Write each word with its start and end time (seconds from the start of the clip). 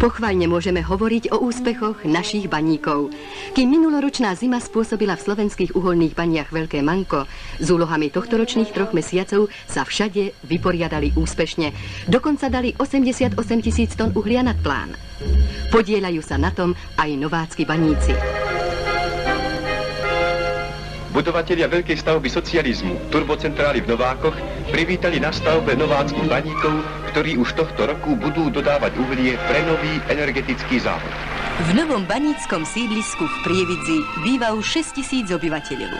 Pochválne 0.00 0.48
môžeme 0.48 0.80
hovoriť 0.80 1.28
o 1.28 1.44
úspechoch 1.44 2.08
našich 2.08 2.48
baníkov. 2.48 3.12
Kým 3.52 3.68
minuloročná 3.68 4.32
zima 4.32 4.56
spôsobila 4.56 5.12
v 5.12 5.28
slovenských 5.28 5.76
uholných 5.76 6.16
baniach 6.16 6.48
veľké 6.48 6.80
manko, 6.80 7.28
s 7.60 7.68
úlohami 7.68 8.08
tohtoročných 8.08 8.72
troch 8.72 8.96
mesiacov 8.96 9.52
sa 9.68 9.84
všade 9.84 10.32
vyporiadali 10.48 11.12
úspešne. 11.20 11.76
Dokonca 12.08 12.48
dali 12.48 12.72
88 12.80 13.36
tisíc 13.60 13.92
tón 13.92 14.16
uhlia 14.16 14.40
nad 14.40 14.56
plán. 14.64 14.96
Podielajú 15.68 16.24
sa 16.24 16.40
na 16.40 16.48
tom 16.48 16.72
aj 16.96 17.10
novácky 17.20 17.68
baníci. 17.68 18.39
Budovatelia 21.10 21.66
veľkej 21.66 21.98
stavby 21.98 22.30
socializmu, 22.30 23.10
turbocentrály 23.10 23.82
v 23.82 23.90
Novákoch, 23.98 24.36
privítali 24.70 25.18
na 25.18 25.34
stavbe 25.34 25.74
nováckých 25.74 26.30
baníkov, 26.30 26.86
ktorí 27.10 27.34
už 27.34 27.58
tohto 27.58 27.90
roku 27.90 28.14
budú 28.14 28.46
dodávať 28.46 28.94
uhlie 28.94 29.34
pre 29.50 29.58
nový 29.66 29.98
energetický 30.06 30.78
závod. 30.78 31.10
V 31.66 31.70
novom 31.74 32.06
baníckom 32.06 32.62
sídlisku 32.62 33.26
v 33.26 33.36
Prievidzi 33.42 33.98
býva 34.22 34.54
už 34.54 34.86
6 34.86 35.02
tisíc 35.02 35.26
obyvateľov. 35.34 35.98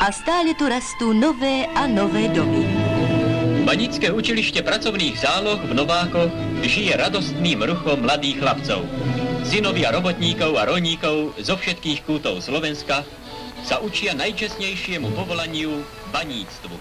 A 0.00 0.08
stále 0.08 0.56
tu 0.56 0.72
rastú 0.72 1.12
nové 1.12 1.68
a 1.76 1.84
nové 1.84 2.32
domy. 2.32 2.64
Banícke 3.68 4.08
učilište 4.08 4.64
pracovných 4.64 5.20
záloh 5.20 5.60
v 5.60 5.76
Novákoch 5.76 6.32
žije 6.64 6.96
radostným 6.96 7.60
ruchom 7.60 8.00
mladých 8.00 8.40
chlapcov. 8.40 8.88
Synovia 9.44 9.92
robotníkov 9.92 10.56
a 10.56 10.64
rolníkov 10.64 11.36
zo 11.44 11.60
všetkých 11.60 12.08
kútov 12.08 12.40
Slovenska 12.40 13.04
sa 13.64 13.78
učia 13.84 14.16
najčestnejšiemu 14.16 15.12
povolaniu 15.12 15.84
baníctvu. 16.12 16.72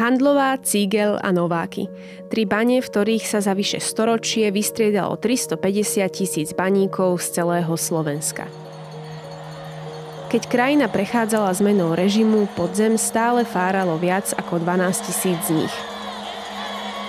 Handlová, 0.00 0.56
Cígel 0.56 1.20
a 1.20 1.28
Nováky. 1.28 1.84
Tri 2.32 2.48
bane, 2.48 2.80
v 2.80 2.88
ktorých 2.88 3.24
sa 3.28 3.44
za 3.44 3.52
vyše 3.52 3.84
storočie 3.84 4.48
vystriedalo 4.48 5.20
350 5.20 6.08
tisíc 6.08 6.48
baníkov 6.56 7.20
z 7.20 7.36
celého 7.36 7.74
Slovenska. 7.76 8.48
Keď 10.32 10.42
krajina 10.48 10.86
prechádzala 10.88 11.52
zmenou 11.52 11.92
režimu, 11.92 12.48
podzem 12.56 12.96
stále 12.96 13.44
fáralo 13.44 14.00
viac 14.00 14.32
ako 14.40 14.62
12 14.62 15.04
tisíc 15.10 15.36
z 15.44 15.66
nich– 15.66 15.74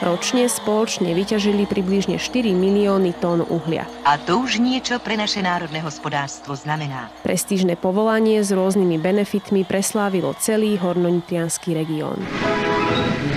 Ročne 0.01 0.49
spoločne 0.49 1.13
vyťažili 1.13 1.69
približne 1.69 2.17
4 2.17 2.57
milióny 2.57 3.13
tón 3.21 3.45
uhlia. 3.45 3.85
A 4.01 4.17
to 4.17 4.41
už 4.41 4.57
niečo 4.57 4.97
pre 4.97 5.13
naše 5.13 5.45
národné 5.45 5.77
hospodárstvo 5.85 6.57
znamená. 6.57 7.13
Prestížne 7.21 7.77
povolanie 7.77 8.41
s 8.41 8.49
rôznymi 8.49 8.97
benefitmi 8.97 9.61
preslávilo 9.61 10.33
celý 10.41 10.73
hornonitrianský 10.81 11.77
región. 11.77 12.17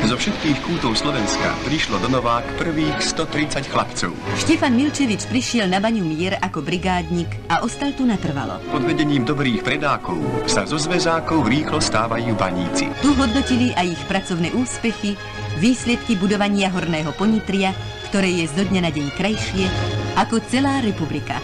Zo 0.08 0.16
všetkých 0.16 0.58
kútov 0.64 0.96
Slovenska 0.96 1.52
prišlo 1.68 2.00
do 2.00 2.08
Novák 2.08 2.44
prvých 2.56 2.96
130 3.12 3.68
chlapcov. 3.68 4.12
Štefan 4.40 4.72
Milčevič 4.72 5.28
prišiel 5.28 5.68
na 5.68 5.84
Baňu 5.84 6.04
Mier 6.04 6.40
ako 6.40 6.64
brigádnik 6.64 7.28
a 7.48 7.60
ostal 7.60 7.92
tu 7.92 8.08
natrvalo. 8.08 8.60
Pod 8.72 8.84
vedením 8.84 9.24
dobrých 9.24 9.60
predákov 9.60 10.20
sa 10.48 10.64
zo 10.64 10.80
zväzákov 10.80 11.44
rýchlo 11.44 11.80
stávajú 11.80 12.36
baníci. 12.36 12.88
Tu 13.04 13.12
hodnotili 13.16 13.72
aj 13.76 13.96
ich 13.96 14.02
pracovné 14.08 14.48
úspechy, 14.56 15.16
výsledky 15.58 16.18
budovania 16.18 16.70
horného 16.72 17.14
Ponitria, 17.14 17.74
ktoré 18.10 18.30
je 18.42 18.46
zo 18.50 18.62
dňa 18.66 18.80
na 18.82 18.90
deň 18.90 19.06
krajšie 19.14 19.66
ako 20.18 20.42
celá 20.46 20.82
republika. 20.82 21.42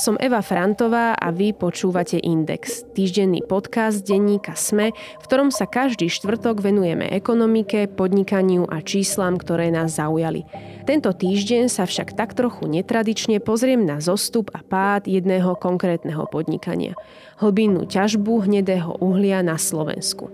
Som 0.00 0.16
Eva 0.16 0.40
Frantová 0.40 1.12
a 1.12 1.28
vy 1.28 1.52
počúvate 1.52 2.16
Index, 2.16 2.88
týždenný 2.96 3.44
podcast 3.44 4.00
denníka 4.00 4.56
SME, 4.56 4.96
v 4.96 5.24
ktorom 5.28 5.52
sa 5.52 5.68
každý 5.68 6.08
štvrtok 6.08 6.64
venujeme 6.64 7.04
ekonomike, 7.12 7.84
podnikaniu 7.84 8.64
a 8.64 8.80
číslam, 8.80 9.36
ktoré 9.36 9.68
nás 9.68 10.00
zaujali. 10.00 10.48
Tento 10.88 11.12
týždeň 11.12 11.68
sa 11.68 11.84
však 11.84 12.16
tak 12.16 12.32
trochu 12.32 12.64
netradične 12.64 13.44
pozriem 13.44 13.84
na 13.84 14.00
zostup 14.00 14.48
a 14.56 14.64
pád 14.64 15.04
jedného 15.04 15.52
konkrétneho 15.60 16.24
podnikania. 16.32 16.96
Hlbinnú 17.36 17.84
ťažbu 17.84 18.48
hnedého 18.48 18.96
uhlia 19.04 19.44
na 19.44 19.60
Slovensku. 19.60 20.32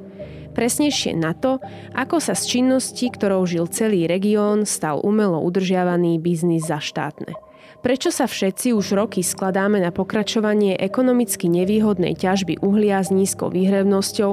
Presnejšie 0.55 1.19
na 1.19 1.35
to, 1.35 1.59
ako 1.91 2.23
sa 2.23 2.39
z 2.39 2.55
činnosti, 2.55 3.11
ktorou 3.11 3.43
žil 3.43 3.67
celý 3.67 4.07
región, 4.07 4.63
stal 4.63 5.03
umelo 5.03 5.43
udržiavaný 5.43 6.23
biznis 6.23 6.71
za 6.71 6.79
štátne. 6.79 7.46
Prečo 7.77 8.11
sa 8.11 8.25
všetci 8.27 8.73
už 8.73 8.97
roky 8.97 9.21
skladáme 9.21 9.79
na 9.79 9.95
pokračovanie 9.95 10.75
ekonomicky 10.81 11.47
nevýhodnej 11.47 12.17
ťažby 12.17 12.59
uhlia 12.65 12.99
s 13.05 13.15
nízkou 13.15 13.53
výhrevnosťou 13.53 14.31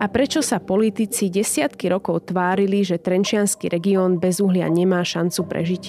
a 0.00 0.04
prečo 0.08 0.40
sa 0.40 0.58
politici 0.58 1.28
desiatky 1.28 1.92
rokov 1.92 2.32
tvárili, 2.32 2.82
že 2.82 2.98
Trenčianský 2.98 3.68
región 3.68 4.16
bez 4.16 4.40
uhlia 4.42 4.66
nemá 4.72 5.04
šancu 5.04 5.40
prežiť? 5.44 5.84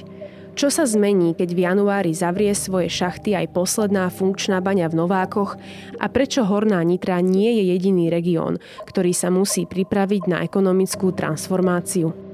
Čo 0.57 0.73
sa 0.73 0.90
zmení, 0.90 1.38
keď 1.38 1.53
v 1.53 1.63
januári 1.69 2.12
zavrie 2.18 2.50
svoje 2.57 2.90
šachty 2.90 3.38
aj 3.38 3.53
posledná 3.53 4.09
funkčná 4.09 4.57
baňa 4.57 4.89
v 4.89 4.97
Novákoch 5.06 5.53
a 6.01 6.06
prečo 6.09 6.50
Horná 6.50 6.81
Nitra 6.81 7.22
nie 7.22 7.62
je 7.62 7.78
jediný 7.78 8.09
región, 8.09 8.57
ktorý 8.89 9.13
sa 9.13 9.29
musí 9.29 9.69
pripraviť 9.69 10.25
na 10.25 10.41
ekonomickú 10.41 11.13
transformáciu? 11.13 12.26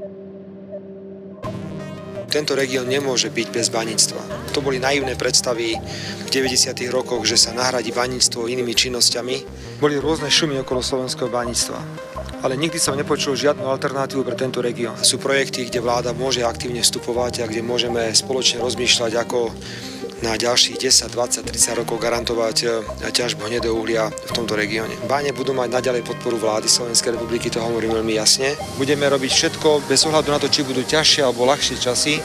Tento 2.34 2.58
región 2.58 2.90
nemôže 2.90 3.30
byť 3.30 3.48
bez 3.54 3.70
baníctva. 3.70 4.50
To 4.58 4.66
boli 4.66 4.82
naivné 4.82 5.14
predstavy 5.14 5.78
v 6.26 6.30
90. 6.34 6.74
rokoch, 6.90 7.22
že 7.30 7.38
sa 7.38 7.54
nahradí 7.54 7.94
baníctvo 7.94 8.50
inými 8.50 8.74
činnosťami. 8.74 9.36
Boli 9.78 10.02
rôzne 10.02 10.34
šumy 10.34 10.58
okolo 10.66 10.82
slovenského 10.82 11.30
baníctva. 11.30 11.78
Ale 12.42 12.58
nikdy 12.58 12.82
som 12.82 12.98
nepočul 12.98 13.38
žiadnu 13.38 13.70
alternatívu 13.70 14.26
pre 14.26 14.34
tento 14.34 14.66
región. 14.66 14.98
Sú 15.06 15.22
projekty, 15.22 15.70
kde 15.70 15.86
vláda 15.86 16.10
môže 16.10 16.42
aktívne 16.42 16.82
vstupovať 16.82 17.46
a 17.46 17.48
kde 17.48 17.62
môžeme 17.62 18.10
spoločne 18.10 18.66
rozmýšľať, 18.66 19.14
ako 19.14 19.54
na 20.22 20.38
ďalších 20.38 20.78
10, 20.78 21.10
20, 21.10 21.48
30 21.50 21.80
rokov 21.82 21.98
garantovať 21.98 22.58
e, 22.62 22.68
ťažbu 23.10 23.50
hnedého 23.50 23.74
uhlia 23.74 24.12
v 24.12 24.32
tomto 24.36 24.54
regióne. 24.54 24.94
Báne 25.10 25.34
budú 25.34 25.56
mať 25.56 25.74
naďalej 25.74 26.06
podporu 26.06 26.38
vlády 26.38 26.70
Slovenskej 26.70 27.18
republiky, 27.18 27.50
to 27.50 27.64
hovorím 27.64 27.98
veľmi 27.98 28.14
jasne. 28.14 28.54
Budeme 28.78 29.10
robiť 29.10 29.32
všetko 29.32 29.90
bez 29.90 30.06
ohľadu 30.06 30.30
na 30.30 30.40
to, 30.40 30.52
či 30.52 30.68
budú 30.68 30.86
ťažšie 30.86 31.26
alebo 31.26 31.50
ľahšie 31.50 31.76
časy, 31.82 32.22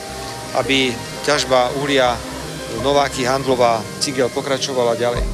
aby 0.59 0.93
ťažba 1.25 1.73
uhlia 1.81 2.13
Nováky, 2.85 3.25
Handlová, 3.25 3.81
Cigel 3.97 4.29
pokračovala 4.29 4.93
ďalej. 4.93 5.25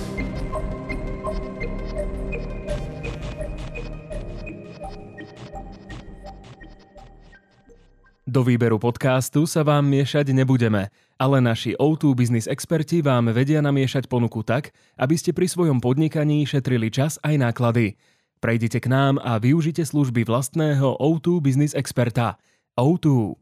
Do 8.26 8.44
výberu 8.44 8.82
podcastu 8.82 9.48
sa 9.48 9.64
vám 9.64 9.88
miešať 9.88 10.32
nebudeme– 10.32 10.88
ale 11.16 11.40
naši 11.40 11.76
O2 11.80 12.16
Business 12.16 12.48
experti 12.48 13.00
vám 13.00 13.32
vedia 13.32 13.64
namiešať 13.64 14.12
ponuku 14.12 14.44
tak, 14.44 14.76
aby 15.00 15.16
ste 15.16 15.32
pri 15.32 15.48
svojom 15.48 15.80
podnikaní 15.80 16.44
šetrili 16.44 16.92
čas 16.92 17.16
aj 17.24 17.40
náklady. 17.40 17.96
Prejdite 18.44 18.84
k 18.84 18.92
nám 18.92 19.18
a 19.24 19.40
využite 19.40 19.82
služby 19.88 20.28
vlastného 20.28 21.00
O2 21.00 21.40
Business 21.40 21.72
experta. 21.72 22.36
O2. 22.76 23.40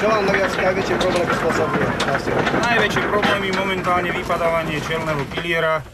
Čo 0.00 0.08
vám 0.08 0.24
najviac, 0.24 0.52
najväčšie 0.56 0.96
problémy 0.96 1.34
spôsobuje? 1.36 1.86
Najväčšie 2.64 3.02
problémy 3.04 3.48
momentálne 3.52 4.08
vypadávanie 4.16 4.80
čelného 4.80 5.28
piliera. 5.28 5.84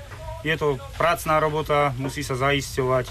Je 0.47 0.55
to 0.55 0.79
pracná 0.95 1.43
robota, 1.43 1.91
musí 1.99 2.23
sa 2.23 2.39
zaisťovať 2.39 3.11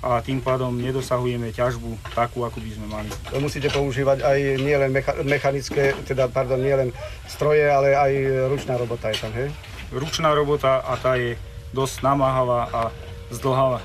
a 0.00 0.24
tým 0.24 0.40
pádom 0.40 0.72
nedosahujeme 0.80 1.52
ťažbu 1.52 2.16
takú, 2.16 2.48
akú 2.48 2.56
by 2.56 2.72
sme 2.72 2.86
mali. 2.88 3.12
Musíte 3.36 3.68
používať 3.68 4.24
aj 4.24 4.38
nielen 4.64 4.96
mecha- 4.96 5.20
mechanické, 5.28 5.92
teda 6.08 6.32
pardon, 6.32 6.56
nielen 6.56 6.88
stroje, 7.28 7.68
ale 7.68 7.92
aj 7.92 8.12
ručná 8.48 8.80
robota 8.80 9.12
je 9.12 9.20
tam, 9.20 9.36
hej? 9.36 9.52
Ručná 9.92 10.32
robota 10.32 10.80
a 10.80 10.96
tá 10.96 11.20
je 11.20 11.36
dosť 11.76 12.00
namáhavá 12.00 12.64
a 12.72 12.80
zdlhavá. 13.28 13.84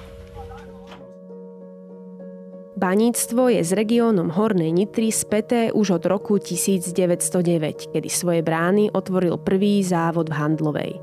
Baníctvo 2.75 3.55
je 3.55 3.63
s 3.63 3.71
regiónom 3.71 4.35
Hornej 4.35 4.67
Nitry 4.67 5.07
späté 5.07 5.71
už 5.71 5.95
od 5.95 6.03
roku 6.11 6.35
1909, 6.43 7.95
kedy 7.95 8.09
svoje 8.11 8.43
brány 8.43 8.91
otvoril 8.91 9.39
prvý 9.39 9.79
závod 9.79 10.27
v 10.27 10.35
Handlovej. 10.35 10.93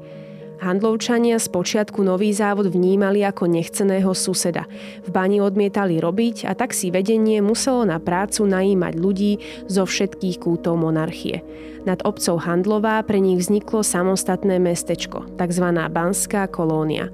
Handlovčania 0.61 1.41
spočiatku 1.41 2.05
nový 2.05 2.29
závod 2.37 2.69
vnímali 2.69 3.25
ako 3.25 3.49
nechceného 3.49 4.13
suseda. 4.13 4.69
V 5.01 5.09
bani 5.17 5.41
odmietali 5.41 5.97
robiť 5.97 6.45
a 6.45 6.53
tak 6.53 6.77
si 6.77 6.93
vedenie 6.93 7.41
muselo 7.41 7.89
na 7.89 7.97
prácu 7.97 8.45
najímať 8.45 8.93
ľudí 9.01 9.33
zo 9.65 9.89
všetkých 9.89 10.45
kútov 10.45 10.77
monarchie. 10.77 11.41
Nad 11.89 12.05
obcov 12.05 12.45
Handlová 12.45 13.01
pre 13.01 13.17
nich 13.17 13.41
vzniklo 13.41 13.81
samostatné 13.81 14.61
mestečko, 14.61 15.25
tzv. 15.41 15.67
Banská 15.89 16.53
kolónia. 16.53 17.09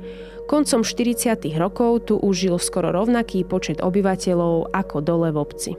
Koncom 0.49 0.81
40. 0.81 1.45
rokov 1.61 2.09
tu 2.09 2.17
už 2.17 2.49
žil 2.49 2.57
skoro 2.57 2.89
rovnaký 2.89 3.45
počet 3.45 3.85
obyvateľov 3.85 4.73
ako 4.73 4.97
dole 5.05 5.29
v 5.29 5.37
obci. 5.37 5.73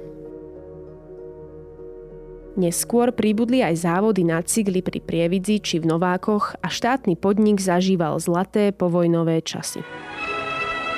Neskôr 2.53 3.09
príbudli 3.09 3.65
aj 3.65 3.89
závody 3.89 4.21
na 4.21 4.45
cigli 4.45 4.85
pri 4.85 5.01
Prievidzi 5.01 5.57
či 5.57 5.81
v 5.81 5.89
Novákoch 5.89 6.61
a 6.61 6.69
štátny 6.69 7.17
podnik 7.17 7.57
zažíval 7.57 8.21
zlaté 8.21 8.69
povojnové 8.69 9.41
časy. 9.41 9.81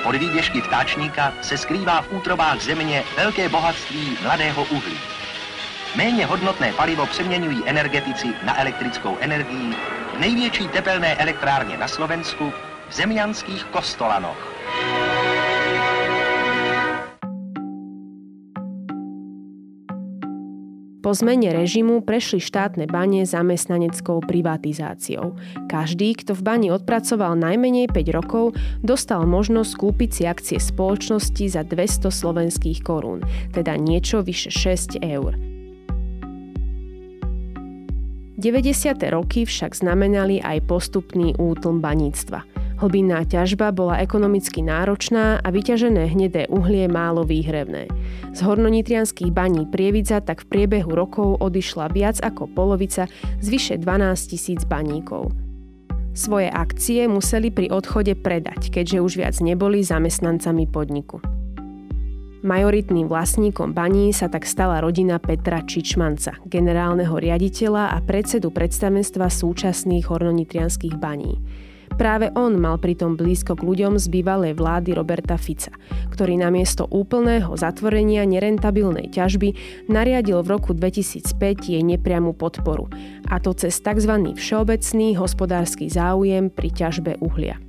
Pod 0.04 0.20
výběžky 0.20 0.60
vtáčníka 0.68 1.32
se 1.40 1.56
skrývá 1.56 2.04
v 2.04 2.20
útrobách 2.20 2.60
země 2.60 3.08
velké 3.16 3.48
bohatství 3.48 4.20
mladého 4.24 4.68
uhlí. 4.68 5.00
Méně 5.96 6.26
hodnotné 6.26 6.74
palivo 6.76 7.06
přeměňují 7.06 7.64
energetici 7.66 8.28
na 8.44 8.60
elektrickou 8.60 9.16
energii 9.20 9.72
největší 10.20 10.68
tepelné 10.68 11.16
elektrárně 11.16 11.78
na 11.78 11.88
Slovensku 11.88 12.52
v 12.92 12.94
zemianských 13.00 13.72
kostolanoch. 13.72 14.36
Po 21.00 21.18
zmene 21.18 21.56
režimu 21.56 22.04
prešli 22.04 22.44
štátne 22.44 22.92
bane 22.92 23.24
zamestnaneckou 23.24 24.22
privatizáciou. 24.28 25.40
Každý, 25.72 26.20
kto 26.20 26.36
v 26.36 26.44
bani 26.44 26.68
odpracoval 26.70 27.40
najmenej 27.40 27.90
5 27.96 28.12
rokov, 28.12 28.60
dostal 28.84 29.24
možnosť 29.24 29.72
kúpiť 29.80 30.10
si 30.12 30.24
akcie 30.28 30.60
spoločnosti 30.60 31.48
za 31.48 31.64
200 31.64 32.12
slovenských 32.12 32.84
korún, 32.84 33.24
teda 33.56 33.80
niečo 33.80 34.20
vyše 34.20 34.52
6 34.52 35.00
eur. 35.00 35.40
90. 38.42 38.98
roky 39.14 39.48
však 39.48 39.80
znamenali 39.80 40.44
aj 40.44 40.66
postupný 40.66 41.38
útlm 41.38 41.78
baníctva. 41.80 42.51
Hlbinná 42.82 43.22
ťažba 43.30 43.70
bola 43.70 44.02
ekonomicky 44.02 44.66
náročná 44.66 45.38
a 45.38 45.48
vyťažené 45.54 46.18
hnedé 46.18 46.50
uhlie 46.50 46.90
málo 46.90 47.22
výhrevné. 47.22 47.86
Z 48.34 48.40
hornonitrianských 48.42 49.30
baní 49.30 49.70
Prievidza 49.70 50.18
tak 50.18 50.42
v 50.42 50.50
priebehu 50.50 50.90
rokov 50.90 51.38
odišla 51.46 51.94
viac 51.94 52.18
ako 52.26 52.50
polovica 52.50 53.06
z 53.38 53.48
vyše 53.54 53.76
12 53.78 54.34
tisíc 54.34 54.66
baníkov. 54.66 55.30
Svoje 56.18 56.50
akcie 56.50 57.06
museli 57.06 57.54
pri 57.54 57.70
odchode 57.70 58.18
predať, 58.18 58.74
keďže 58.74 58.98
už 59.06 59.14
viac 59.14 59.38
neboli 59.46 59.86
zamestnancami 59.86 60.66
podniku. 60.66 61.22
Majoritným 62.42 63.06
vlastníkom 63.06 63.78
baní 63.78 64.10
sa 64.10 64.26
tak 64.26 64.50
stala 64.50 64.82
rodina 64.82 65.22
Petra 65.22 65.62
Čičmanca, 65.62 66.42
generálneho 66.50 67.14
riaditeľa 67.14 67.94
a 67.94 68.02
predsedu 68.02 68.50
predstavenstva 68.50 69.30
súčasných 69.30 70.10
hornonitrianských 70.10 70.98
baní. 70.98 71.38
Práve 72.00 72.32
on 72.34 72.56
mal 72.58 72.80
pritom 72.80 73.20
blízko 73.20 73.60
k 73.60 73.66
ľuďom 73.66 74.00
z 74.00 74.06
bývalej 74.08 74.54
vlády 74.56 74.96
Roberta 74.96 75.36
Fica, 75.36 75.72
ktorý 76.12 76.40
namiesto 76.40 76.88
úplného 76.88 77.52
zatvorenia 77.56 78.24
nerentabilnej 78.24 79.12
ťažby 79.12 79.54
nariadil 79.92 80.40
v 80.42 80.52
roku 80.56 80.72
2005 80.72 81.72
jej 81.72 81.84
nepriamu 81.84 82.36
podporu, 82.36 82.88
a 83.28 83.38
to 83.44 83.52
cez 83.54 83.78
tzv. 83.80 84.14
všeobecný 84.36 85.20
hospodársky 85.20 85.92
záujem 85.92 86.48
pri 86.52 86.70
ťažbe 86.72 87.20
uhlia. 87.20 87.60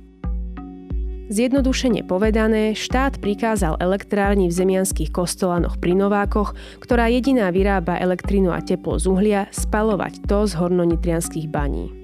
Zjednodušene 1.33 2.03
povedané, 2.03 2.75
štát 2.75 3.17
prikázal 3.17 3.79
elektrárni 3.79 4.51
v 4.51 4.57
zemianských 4.59 5.09
kostolanoch 5.09 5.79
pri 5.79 5.95
Novákoch, 5.95 6.53
ktorá 6.83 7.07
jediná 7.07 7.47
vyrába 7.49 7.95
elektrinu 7.97 8.51
a 8.51 8.59
teplo 8.59 8.99
z 8.99 9.07
uhlia, 9.07 9.41
spalovať 9.49 10.27
to 10.27 10.45
z 10.45 10.53
hornonitrianských 10.59 11.47
baní. 11.47 12.02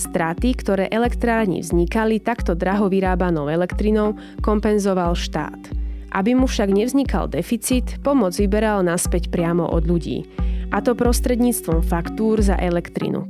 Straty, 0.00 0.56
ktoré 0.56 0.88
elektrárni 0.88 1.60
vznikali 1.60 2.24
takto 2.24 2.56
draho 2.56 2.88
vyrábanou 2.88 3.52
elektrinou, 3.52 4.16
kompenzoval 4.40 5.12
štát. 5.12 5.60
Aby 6.08 6.40
mu 6.40 6.48
však 6.48 6.72
nevznikal 6.72 7.28
deficit, 7.28 8.00
pomoc 8.00 8.32
vyberal 8.32 8.80
naspäť 8.80 9.28
priamo 9.28 9.68
od 9.68 9.84
ľudí. 9.84 10.24
A 10.72 10.80
to 10.80 10.96
prostredníctvom 10.96 11.84
faktúr 11.84 12.40
za 12.40 12.56
elektrinu. 12.56 13.28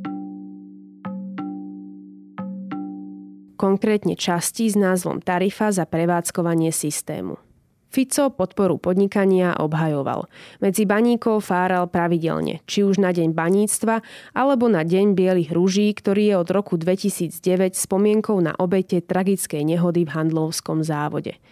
Konkrétne 3.59 4.15
časti 4.15 4.71
s 4.71 4.79
názvom 4.79 5.19
tarifa 5.19 5.75
za 5.75 5.91
prevádzkovanie 5.91 6.71
systému. 6.71 7.50
Fico 7.91 8.31
podporu 8.31 8.79
podnikania 8.79 9.59
obhajoval. 9.59 10.31
Medzi 10.63 10.87
baníkov 10.87 11.43
fáral 11.51 11.91
pravidelne, 11.91 12.63
či 12.63 12.87
už 12.87 13.03
na 13.03 13.11
deň 13.11 13.35
baníctva, 13.35 14.07
alebo 14.31 14.71
na 14.71 14.87
deň 14.87 15.19
bielých 15.19 15.51
rúží, 15.51 15.91
ktorý 15.91 16.23
je 16.31 16.35
od 16.39 16.49
roku 16.55 16.79
2009 16.79 17.75
spomienkou 17.75 18.39
na 18.39 18.55
obete 18.63 19.03
tragickej 19.03 19.67
nehody 19.67 20.07
v 20.07 20.15
handlovskom 20.15 20.87
závode. 20.87 21.43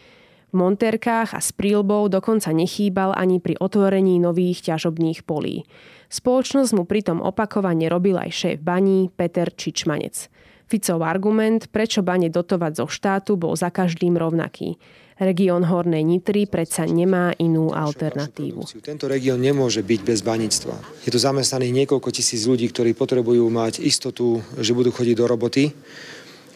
V 0.49 0.55
monterkách 0.55 1.35
a 1.35 1.43
s 1.43 1.51
prílbou 1.51 2.07
dokonca 2.07 2.55
nechýbal 2.55 3.19
ani 3.19 3.43
pri 3.43 3.59
otvorení 3.59 4.23
nových 4.23 4.71
ťažobných 4.71 5.27
polí. 5.27 5.67
Spoločnosť 6.09 6.71
mu 6.73 6.87
pritom 6.87 7.19
opakovane 7.19 7.91
robil 7.91 8.15
aj 8.15 8.31
šéf 8.31 8.59
baní 8.63 9.11
Peter 9.11 9.51
Čičmanec. 9.51 10.31
Ficov 10.71 11.01
argument, 11.03 11.67
prečo 11.69 12.01
bane 12.01 12.31
dotovať 12.31 12.73
zo 12.79 12.87
štátu, 12.87 13.37
bol 13.41 13.57
za 13.59 13.69
každým 13.75 14.17
rovnaký. 14.17 14.81
Región 15.19 15.67
Hornej 15.67 16.07
Nitry 16.07 16.47
predsa 16.47 16.87
nemá 16.87 17.35
inú 17.43 17.75
alternatívu. 17.75 18.63
Tento 18.79 19.11
región 19.11 19.43
nemôže 19.43 19.83
byť 19.83 20.01
bez 20.07 20.23
baníctva. 20.23 21.03
Je 21.03 21.11
tu 21.11 21.19
zamestnaných 21.19 21.85
niekoľko 21.85 22.09
tisíc 22.15 22.47
ľudí, 22.47 22.71
ktorí 22.71 22.95
potrebujú 22.95 23.43
mať 23.51 23.83
istotu, 23.83 24.39
že 24.63 24.71
budú 24.79 24.95
chodiť 24.95 25.15
do 25.19 25.27
roboty. 25.27 25.75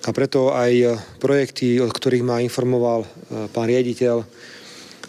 A 0.07 0.11
preto 0.15 0.55
aj 0.55 0.99
projekty, 1.19 1.83
o 1.83 1.91
ktorých 1.91 2.27
ma 2.27 2.43
informoval 2.43 3.03
e, 3.03 3.09
pán 3.51 3.67
riaditeľ, 3.71 4.23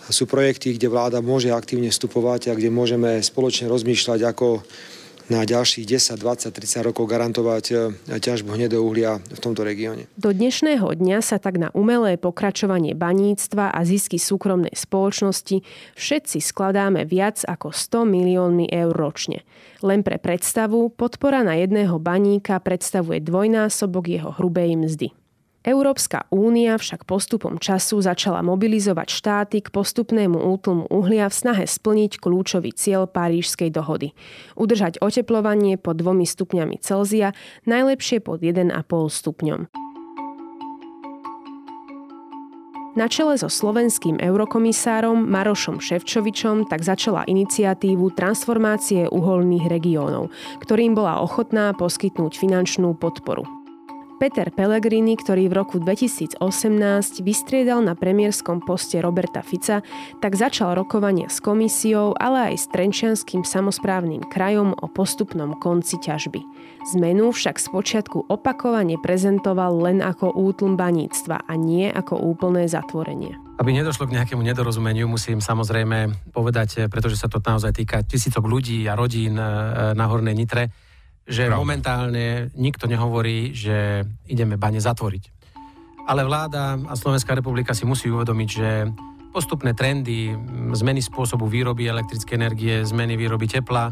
sú 0.10 0.28
projekty, 0.28 0.76
kde 0.76 0.92
vláda 0.92 1.24
môže 1.24 1.54
aktívne 1.54 1.88
vstupovať 1.94 2.52
a 2.52 2.58
kde 2.58 2.74
môžeme 2.74 3.22
spoločne 3.24 3.72
rozmýšľať, 3.72 4.20
ako 4.34 4.66
na 5.32 5.48
ďalších 5.48 5.88
10, 5.88 6.20
20, 6.20 6.52
30 6.52 6.88
rokov 6.88 7.08
garantovať 7.08 7.66
e, 7.72 7.76
ťažbu 8.20 8.60
hnedého 8.60 8.84
uhlia 8.84 9.24
v 9.24 9.40
tomto 9.40 9.64
regióne. 9.64 10.12
Do 10.20 10.36
dnešného 10.36 10.84
dňa 10.84 11.24
sa 11.24 11.40
tak 11.40 11.56
na 11.56 11.72
umelé 11.72 12.20
pokračovanie 12.20 12.92
baníctva 12.98 13.72
a 13.72 13.80
zisky 13.88 14.20
súkromnej 14.20 14.76
spoločnosti 14.76 15.64
všetci 15.96 16.38
skladáme 16.44 17.08
viac 17.08 17.40
ako 17.48 17.72
100 17.72 18.04
miliónmi 18.04 18.68
eur 18.68 18.92
ročne. 18.92 19.48
Len 19.80 20.04
pre 20.04 20.20
predstavu, 20.20 20.92
podpora 20.92 21.44
na 21.44 21.56
jedného 21.60 22.00
baníka 22.00 22.60
predstavuje 22.60 23.24
dvojnásobok 23.24 24.06
jeho 24.08 24.32
hrubej 24.36 24.76
mzdy. 24.80 25.23
Európska 25.64 26.28
únia 26.28 26.76
však 26.76 27.08
postupom 27.08 27.56
času 27.56 28.04
začala 28.04 28.44
mobilizovať 28.44 29.08
štáty 29.08 29.58
k 29.64 29.72
postupnému 29.72 30.36
útlmu 30.36 30.92
uhlia 30.92 31.32
v 31.32 31.36
snahe 31.40 31.64
splniť 31.64 32.20
kľúčový 32.20 32.76
cieľ 32.76 33.08
Parížskej 33.08 33.72
dohody. 33.72 34.12
Udržať 34.60 35.00
oteplovanie 35.00 35.80
pod 35.80 36.04
2 36.04 36.28
stupňami 36.28 36.84
Celzia, 36.84 37.32
najlepšie 37.64 38.20
pod 38.20 38.44
1,5 38.44 38.76
stupňom. 39.08 39.72
Na 42.94 43.10
čele 43.10 43.40
so 43.40 43.50
slovenským 43.50 44.22
eurokomisárom 44.22 45.26
Marošom 45.26 45.82
Ševčovičom 45.82 46.70
tak 46.70 46.86
začala 46.86 47.26
iniciatívu 47.26 48.14
transformácie 48.14 49.10
uholných 49.10 49.66
regiónov, 49.66 50.30
ktorým 50.62 50.94
bola 50.94 51.24
ochotná 51.24 51.74
poskytnúť 51.74 52.38
finančnú 52.38 52.94
podporu. 52.94 53.63
Peter 54.24 54.56
Pellegrini, 54.56 55.20
ktorý 55.20 55.52
v 55.52 55.60
roku 55.60 55.84
2018 55.84 56.40
vystriedal 57.28 57.84
na 57.84 57.92
premiérskom 57.92 58.64
poste 58.64 59.04
Roberta 59.04 59.44
Fica, 59.44 59.84
tak 60.24 60.40
začal 60.40 60.80
rokovania 60.80 61.28
s 61.28 61.44
komisiou, 61.44 62.16
ale 62.16 62.56
aj 62.56 62.56
s 62.56 62.66
Trenčianským 62.72 63.44
samozprávnym 63.44 64.24
krajom 64.32 64.80
o 64.80 64.88
postupnom 64.88 65.60
konci 65.60 66.00
ťažby. 66.00 66.40
Zmenu 66.96 67.36
však 67.36 67.60
spočiatku 67.60 68.32
opakovane 68.32 68.96
prezentoval 68.96 69.92
len 69.92 70.00
ako 70.00 70.32
útlm 70.32 70.80
baníctva 70.80 71.44
a 71.44 71.54
nie 71.60 71.92
ako 71.92 72.16
úplné 72.16 72.72
zatvorenie. 72.72 73.36
Aby 73.60 73.76
nedošlo 73.76 74.08
k 74.08 74.24
nejakému 74.24 74.40
nedorozumeniu, 74.40 75.04
musím 75.12 75.44
samozrejme 75.44 76.32
povedať, 76.32 76.88
pretože 76.88 77.20
sa 77.20 77.28
to 77.28 77.44
naozaj 77.44 77.76
týka 77.76 78.08
tisícok 78.08 78.48
ľudí 78.48 78.88
a 78.88 78.96
rodín 78.96 79.36
e, 79.36 79.44
na 79.92 80.06
Hornej 80.08 80.32
Nitre, 80.32 80.72
že 81.24 81.48
Pravda. 81.48 81.60
momentálne 81.60 82.26
nikto 82.56 82.86
nehovorí, 82.86 83.56
že 83.56 84.04
ideme 84.28 84.60
bane 84.60 84.80
zatvoriť. 84.80 85.24
Ale 86.04 86.28
vláda 86.28 86.76
a 86.76 86.94
Slovenská 87.00 87.32
republika 87.32 87.72
si 87.72 87.88
musí 87.88 88.12
uvedomiť, 88.12 88.50
že 88.52 88.70
postupné 89.32 89.72
trendy, 89.74 90.36
zmeny 90.76 91.00
spôsobu 91.00 91.48
výroby 91.48 91.88
elektrickej 91.88 92.36
energie, 92.38 92.76
zmeny 92.84 93.16
výroby 93.16 93.48
tepla 93.50 93.90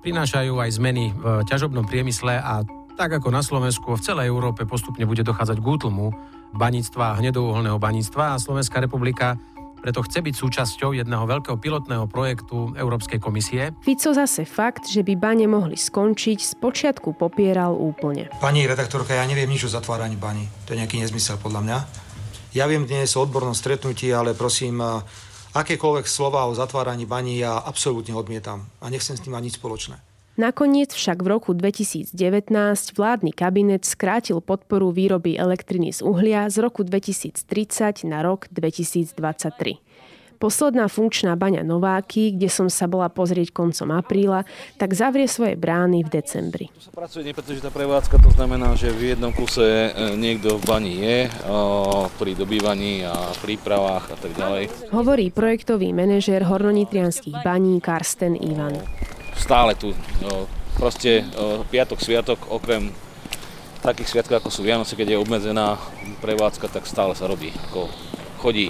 prinášajú 0.00 0.56
aj 0.56 0.70
zmeny 0.80 1.12
v 1.12 1.44
ťažobnom 1.44 1.84
priemysle 1.84 2.40
a 2.40 2.64
tak 2.96 3.16
ako 3.20 3.28
na 3.32 3.44
Slovensku 3.44 3.96
v 3.96 4.04
celej 4.04 4.32
Európe 4.32 4.64
postupne 4.64 5.04
bude 5.04 5.20
dochádzať 5.24 5.60
k 5.60 5.68
útlmu 5.68 6.12
baníctva 6.56 7.20
hnedouholného 7.20 7.76
baníctva 7.76 8.34
a 8.34 8.40
Slovenská 8.42 8.80
republika 8.80 9.36
preto 9.80 10.04
chce 10.04 10.20
byť 10.20 10.34
súčasťou 10.36 10.92
jedného 10.92 11.24
veľkého 11.24 11.56
pilotného 11.56 12.04
projektu 12.06 12.76
Európskej 12.76 13.16
komisie. 13.16 13.72
Fico 13.80 14.12
zase 14.12 14.44
fakt, 14.44 14.86
že 14.86 15.00
by 15.00 15.16
bane 15.16 15.48
mohli 15.48 15.80
skončiť, 15.80 16.38
z 16.40 16.52
počiatku 16.60 17.16
popieral 17.16 17.72
úplne. 17.72 18.28
Pani 18.38 18.68
redaktorka, 18.68 19.16
ja 19.16 19.24
neviem 19.24 19.48
nič 19.48 19.64
o 19.66 19.72
zatváraní 19.72 20.20
bani. 20.20 20.44
To 20.68 20.76
je 20.76 20.80
nejaký 20.84 21.00
nezmysel 21.00 21.40
podľa 21.40 21.60
mňa. 21.64 21.78
Ja 22.50 22.66
viem 22.66 22.82
dnes 22.82 23.14
o 23.14 23.22
odbornom 23.22 23.54
stretnutí, 23.54 24.10
ale 24.10 24.34
prosím, 24.34 24.82
akékoľvek 25.54 26.06
slova 26.06 26.50
o 26.50 26.54
zatváraní 26.54 27.06
baní 27.06 27.38
ja 27.38 27.58
absolútne 27.62 28.12
odmietam 28.14 28.66
a 28.82 28.90
nechcem 28.90 29.14
s 29.14 29.22
tým 29.22 29.38
mať 29.38 29.42
nič 29.46 29.54
spoločné. 29.56 30.09
Nakoniec 30.40 30.96
však 30.96 31.20
v 31.20 31.36
roku 31.36 31.52
2019 31.52 32.16
vládny 32.96 33.28
kabinet 33.36 33.84
skrátil 33.84 34.40
podporu 34.40 34.88
výroby 34.88 35.36
elektriny 35.36 35.92
z 35.92 36.00
uhlia 36.00 36.48
z 36.48 36.64
roku 36.64 36.80
2030 36.80 37.44
na 38.08 38.24
rok 38.24 38.48
2023. 38.48 39.20
Posledná 40.40 40.88
funkčná 40.88 41.36
baňa 41.36 41.60
Nováky, 41.60 42.32
kde 42.32 42.48
som 42.48 42.72
sa 42.72 42.88
bola 42.88 43.12
pozrieť 43.12 43.52
koncom 43.52 43.92
apríla, 43.92 44.48
tak 44.80 44.96
zavrie 44.96 45.28
svoje 45.28 45.60
brány 45.60 46.08
v 46.08 46.24
decembri. 46.24 46.72
Tu 46.72 46.88
sa 46.88 46.92
pracuje 46.96 47.28
nepretržitá 47.28 47.68
prevádzka, 47.68 48.16
to 48.24 48.32
znamená, 48.32 48.72
že 48.80 48.88
v 48.96 49.12
jednom 49.12 49.36
kuse 49.36 49.92
e, 49.92 50.16
niekto 50.16 50.56
v 50.56 50.64
bani 50.64 50.94
je 51.04 51.18
pri 52.16 52.32
dobývaní 52.32 53.04
a 53.04 53.36
prípravách 53.44 54.08
a 54.08 54.16
tak 54.16 54.32
ďalej. 54.32 54.88
Hovorí 54.88 55.28
projektový 55.28 55.92
manažér 55.92 56.48
hornonitrianských 56.48 57.44
baní 57.44 57.84
Karsten 57.84 58.40
Ivan 58.40 58.80
stále 59.40 59.72
tu. 59.74 59.96
Proste 60.76 61.24
piatok, 61.72 61.98
sviatok, 62.00 62.38
okrem 62.52 62.92
takých 63.80 64.12
sviatkov 64.12 64.44
ako 64.44 64.50
sú 64.52 64.60
Vianoce, 64.60 64.92
keď 64.92 65.16
je 65.16 65.22
obmedzená 65.24 65.80
prevádzka, 66.20 66.68
tak 66.68 66.84
stále 66.84 67.16
sa 67.16 67.24
robí. 67.24 67.48
Ako 67.72 67.88
chodí 68.40 68.68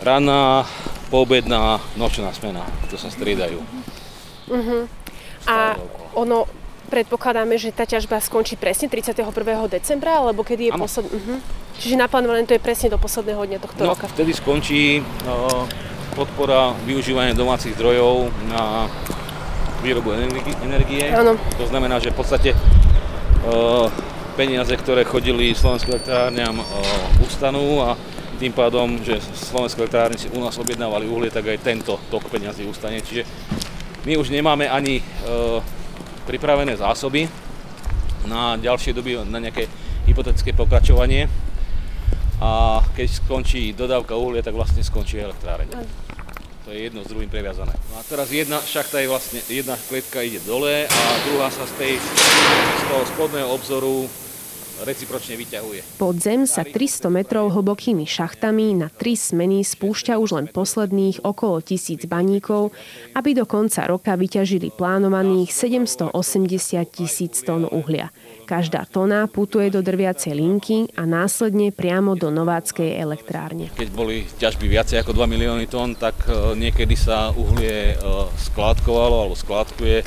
ranná, 0.00 0.64
poobedná, 1.12 1.80
nočná 2.00 2.32
smena. 2.32 2.64
To 2.88 2.96
sa 2.96 3.12
striedajú. 3.12 3.60
Uh-huh. 4.48 4.88
A 5.44 5.76
ono, 6.16 6.48
predpokladáme, 6.88 7.60
že 7.60 7.72
tá 7.74 7.84
ťažba 7.84 8.20
skončí 8.24 8.56
presne 8.56 8.88
31. 8.88 9.28
decembra, 9.68 10.24
alebo 10.24 10.40
kedy 10.40 10.72
je 10.72 10.72
posledný... 10.72 11.10
Uh-huh. 11.12 11.38
Čiže 11.78 11.94
naplánované 11.94 12.42
to 12.42 12.58
je 12.58 12.62
presne 12.62 12.90
do 12.90 12.98
posledného 12.98 13.38
dňa 13.44 13.58
tohto 13.62 13.80
no, 13.86 13.94
roka. 13.94 14.10
vtedy 14.10 14.34
skončí 14.34 14.98
uh, 14.98 15.62
podpora 16.18 16.74
využívania 16.82 17.38
domácich 17.38 17.78
zdrojov 17.78 18.34
na 18.50 18.90
výrobu 19.82 20.14
energie. 20.64 21.06
Áno. 21.14 21.38
To 21.58 21.64
znamená, 21.66 22.02
že 22.02 22.10
v 22.10 22.18
podstate 22.18 22.50
uh, 22.54 23.86
peniaze, 24.34 24.70
ktoré 24.74 25.06
chodili 25.06 25.54
slovenským 25.54 25.98
elektrárňam, 25.98 26.60
uh, 26.60 26.66
ustanú 27.22 27.82
a 27.82 27.94
tým 28.38 28.54
pádom, 28.54 29.02
že 29.02 29.18
slovenské 29.34 29.82
elektrárne 29.82 30.18
si 30.18 30.30
u 30.30 30.38
nás 30.38 30.54
objednávali 30.58 31.10
uhlie, 31.10 31.30
tak 31.30 31.50
aj 31.50 31.62
tento 31.62 31.98
tok 32.10 32.30
peniazy 32.30 32.62
ustane. 32.66 33.02
Čiže 33.02 33.26
my 34.06 34.14
už 34.14 34.30
nemáme 34.30 34.70
ani 34.70 35.02
uh, 35.02 35.58
pripravené 36.26 36.78
zásoby 36.78 37.26
na 38.28 38.54
ďalšie 38.60 38.94
doby, 38.94 39.18
na 39.26 39.42
nejaké 39.42 39.66
hypotetické 40.06 40.54
pokračovanie. 40.54 41.26
A 42.38 42.78
keď 42.94 43.08
skončí 43.10 43.74
dodávka 43.74 44.14
uhlia, 44.14 44.46
tak 44.46 44.54
vlastne 44.54 44.86
skončí 44.86 45.18
elektráreň. 45.18 45.74
To 46.68 46.76
je 46.76 46.84
jedno 46.84 47.00
s 47.00 47.08
druhým 47.08 47.32
previazané. 47.32 47.72
No 47.88 47.96
a 47.96 48.04
teraz 48.04 48.28
jedna 48.28 48.60
šachta 48.60 49.00
je 49.00 49.08
vlastne, 49.08 49.40
jedna 49.48 49.72
kletka 49.88 50.20
ide 50.20 50.36
dole 50.44 50.84
a 50.84 51.00
druhá 51.24 51.48
sa 51.48 51.64
z, 51.64 51.72
tej, 51.80 51.92
z 51.96 52.82
toho 52.92 53.02
spodného 53.08 53.48
obzoru 53.48 54.04
recipročne 54.84 55.40
vyťahuje. 55.40 55.96
Pod 55.96 56.20
zem 56.20 56.44
sa 56.44 56.68
300 56.68 57.08
metrov 57.08 57.56
hlbokými 57.56 58.04
šachtami 58.04 58.84
na 58.84 58.92
tri 58.92 59.16
smeny 59.16 59.64
spúšťa 59.64 60.20
už 60.20 60.30
len 60.36 60.46
posledných 60.52 61.24
okolo 61.24 61.64
tisíc 61.64 62.04
baníkov, 62.04 62.76
aby 63.16 63.32
do 63.32 63.48
konca 63.48 63.88
roka 63.88 64.12
vyťažili 64.12 64.68
plánovaných 64.68 65.48
780 65.48 66.12
tisíc 66.92 67.40
tón 67.48 67.64
uhlia. 67.64 68.12
Každá 68.48 68.88
tona 68.88 69.28
putuje 69.28 69.68
do 69.68 69.84
drviacej 69.84 70.32
linky 70.32 70.88
a 70.96 71.04
následne 71.04 71.68
priamo 71.68 72.16
do 72.16 72.32
nováckej 72.32 72.96
elektrárne. 72.96 73.68
Keď 73.76 73.88
boli 73.92 74.24
ťažby 74.24 74.64
viacej 74.72 75.04
ako 75.04 75.12
2 75.12 75.28
milióny 75.28 75.68
tón, 75.68 75.92
tak 75.92 76.16
e, 76.24 76.56
niekedy 76.56 76.96
sa 76.96 77.28
uhlie 77.36 77.92
e, 77.92 77.96
skládkovalo 78.48 79.28
alebo 79.28 79.36
skládkuje 79.36 80.00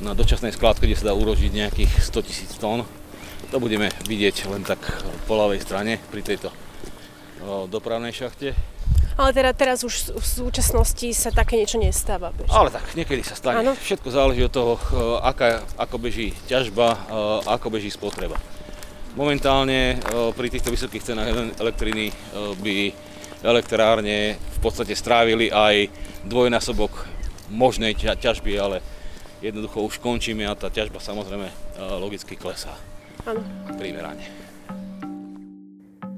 na 0.00 0.16
dočasnej 0.16 0.56
skládke, 0.56 0.88
kde 0.88 0.96
sa 0.96 1.12
dá 1.12 1.14
urožiť 1.20 1.52
nejakých 1.52 1.92
100 2.00 2.24
tisíc 2.24 2.56
tón. 2.56 2.88
To 3.52 3.60
budeme 3.60 3.92
vidieť 4.08 4.48
len 4.48 4.64
tak 4.64 4.80
po 5.28 5.36
ľavej 5.36 5.60
strane 5.60 6.00
pri 6.08 6.24
tejto 6.24 6.48
e, 6.48 6.65
dopravnej 7.68 8.12
šachte. 8.14 8.56
Ale 9.16 9.32
teda 9.32 9.56
teraz 9.56 9.80
už 9.80 10.12
v 10.12 10.26
súčasnosti 10.28 11.08
sa 11.16 11.32
také 11.32 11.56
niečo 11.56 11.80
nestáva. 11.80 12.36
Bežne. 12.36 12.52
Ale 12.52 12.68
tak 12.68 12.84
niekedy 12.92 13.24
sa 13.24 13.32
stane. 13.32 13.64
Ano. 13.64 13.72
Všetko 13.72 14.12
záleží 14.12 14.44
od 14.44 14.52
toho, 14.52 14.76
eh, 14.76 14.84
aká, 15.24 15.64
ako 15.80 15.96
beží 15.96 16.36
ťažba, 16.44 16.88
eh, 16.92 17.00
ako 17.48 17.72
beží 17.72 17.88
spotreba. 17.88 18.36
Momentálne 19.16 19.96
eh, 19.96 19.98
pri 20.36 20.52
týchto 20.52 20.68
vysokých 20.68 21.02
cenách 21.12 21.56
elektriny 21.56 22.12
by 22.60 22.92
elektrárne 23.40 24.36
v 24.36 24.58
podstate 24.60 24.92
strávili 24.92 25.48
aj 25.48 25.88
dvojnásobok 26.28 26.92
možnej 27.48 27.96
ťažby, 27.96 28.52
ale 28.60 28.84
jednoducho 29.40 29.80
už 29.80 29.96
končíme 29.96 30.44
a 30.44 30.58
tá 30.58 30.68
ťažba 30.68 31.00
samozrejme 31.00 31.48
logicky 32.00 32.36
klesá. 32.36 32.74
Áno. 33.24 33.40
Primerane. 33.80 34.45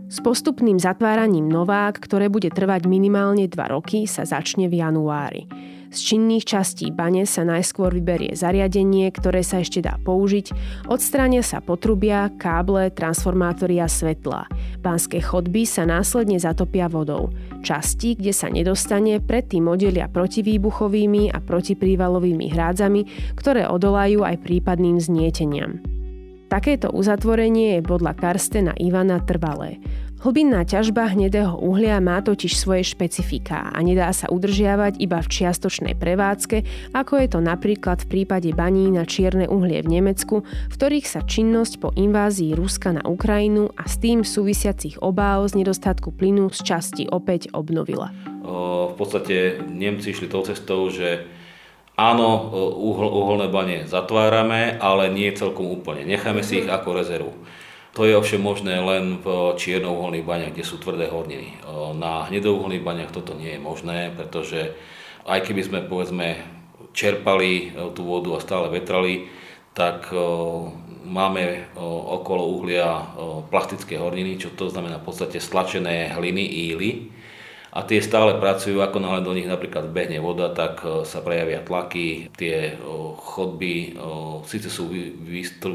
S 0.09 0.25
postupným 0.25 0.81
zatváraním 0.81 1.53
Novák, 1.53 2.01
ktoré 2.01 2.33
bude 2.33 2.49
trvať 2.49 2.89
minimálne 2.89 3.45
2 3.45 3.53
roky, 3.69 4.09
sa 4.09 4.25
začne 4.25 4.65
v 4.65 4.81
januári. 4.81 5.45
Z 5.93 6.01
činných 6.01 6.49
častí 6.49 6.89
bane 6.89 7.29
sa 7.29 7.45
najskôr 7.45 7.93
vyberie 7.93 8.33
zariadenie, 8.33 9.09
ktoré 9.13 9.45
sa 9.45 9.61
ešte 9.61 9.85
dá 9.85 10.01
použiť, 10.01 10.53
odstrania 10.89 11.45
sa 11.45 11.61
potrubia, 11.61 12.33
káble, 12.41 12.89
transformátory 12.93 13.85
a 13.85 13.89
svetlá. 13.89 14.49
Banské 14.81 15.21
chodby 15.21 15.69
sa 15.69 15.85
následne 15.85 16.41
zatopia 16.41 16.89
vodou. 16.89 17.29
Časti, 17.61 18.17
kde 18.17 18.33
sa 18.33 18.49
nedostane, 18.49 19.21
predtým 19.21 19.69
oddelia 19.69 20.09
protivýbuchovými 20.09 21.33
a 21.33 21.41
protiprívalovými 21.41 22.49
hrádzami, 22.53 23.33
ktoré 23.37 23.69
odolajú 23.69 24.25
aj 24.25 24.41
prípadným 24.41 25.01
znieteniam. 25.01 25.98
Takéto 26.49 26.89
uzatvorenie 26.89 27.77
je 27.77 27.83
podľa 27.85 28.17
Karstena 28.17 28.73
Ivana 28.81 29.21
trvalé. 29.21 29.77
Hlbinná 30.19 30.67
ťažba 30.67 31.15
hnedého 31.15 31.55
uhlia 31.63 32.03
má 32.03 32.19
totiž 32.19 32.59
svoje 32.59 32.83
špecifiká 32.83 33.71
a 33.71 33.79
nedá 33.87 34.11
sa 34.11 34.27
udržiavať 34.27 34.99
iba 34.99 35.23
v 35.23 35.31
čiastočnej 35.31 35.95
prevádzke, 35.95 36.91
ako 36.91 37.23
je 37.23 37.29
to 37.31 37.39
napríklad 37.39 38.03
v 38.03 38.11
prípade 38.11 38.51
baní 38.51 38.91
na 38.91 39.07
čierne 39.07 39.47
uhlie 39.47 39.79
v 39.87 40.01
Nemecku, 40.01 40.43
v 40.43 40.75
ktorých 40.75 41.07
sa 41.07 41.23
činnosť 41.23 41.79
po 41.79 41.95
invázii 41.95 42.59
Ruska 42.59 42.91
na 42.99 43.07
Ukrajinu 43.07 43.71
a 43.79 43.87
s 43.87 44.03
tým 44.03 44.27
súvisiacich 44.27 44.99
obáv 44.99 45.47
z 45.55 45.63
nedostatku 45.63 46.11
plynu 46.11 46.51
z 46.51 46.67
časti 46.67 47.07
opäť 47.07 47.55
obnovila. 47.55 48.11
V 48.89 48.99
podstate 48.99 49.63
Nemci 49.71 50.11
išli 50.11 50.27
tou 50.27 50.43
cestou, 50.43 50.91
že 50.91 51.29
Áno, 51.99 52.55
uhol, 52.79 53.11
uholné 53.11 53.51
bane 53.51 53.91
zatvárame, 53.91 54.79
ale 54.79 55.11
nie 55.11 55.35
celkom 55.35 55.67
úplne. 55.67 56.07
Necháme 56.07 56.47
si 56.47 56.63
ich 56.63 56.71
ako 56.71 56.95
rezervu. 56.95 57.35
To 57.99 58.07
je 58.07 58.15
ovšem 58.15 58.39
možné 58.39 58.79
len 58.79 59.19
v 59.19 59.59
čiernouholných 59.59 60.23
baniach, 60.23 60.55
kde 60.55 60.63
sú 60.63 60.79
tvrdé 60.79 61.11
horniny. 61.11 61.59
Na 61.99 62.31
hnedouholných 62.31 62.87
baniach 62.87 63.11
toto 63.11 63.35
nie 63.35 63.59
je 63.59 63.61
možné, 63.61 64.15
pretože 64.15 64.79
aj 65.27 65.43
keby 65.43 65.63
sme 65.67 65.79
povedzme 65.91 66.39
čerpali 66.95 67.75
tú 67.99 68.07
vodu 68.07 68.39
a 68.39 68.45
stále 68.47 68.71
vetrali, 68.71 69.27
tak 69.75 70.15
máme 71.03 71.75
okolo 72.15 72.63
uhlia 72.63 73.03
plastické 73.51 73.99
horniny, 73.99 74.39
čo 74.39 74.55
to 74.55 74.71
znamená 74.71 75.03
v 75.03 75.07
podstate 75.11 75.43
stlačené 75.43 76.15
hliny, 76.15 76.47
íly, 76.47 77.11
a 77.69 77.85
tie 77.85 78.01
stále 78.01 78.41
pracujú, 78.41 78.81
ako 78.81 78.97
náhle 78.97 79.21
do 79.21 79.37
nich 79.37 79.45
napríklad 79.45 79.93
behne 79.93 80.25
voda, 80.25 80.49
tak 80.49 80.81
e, 80.81 81.05
sa 81.05 81.21
prejavia 81.21 81.61
tlaky, 81.61 82.33
tie 82.33 82.73
e, 82.73 82.75
chodby 83.21 83.73
e, 83.73 83.89
síce 84.49 84.73
sú 84.73 84.89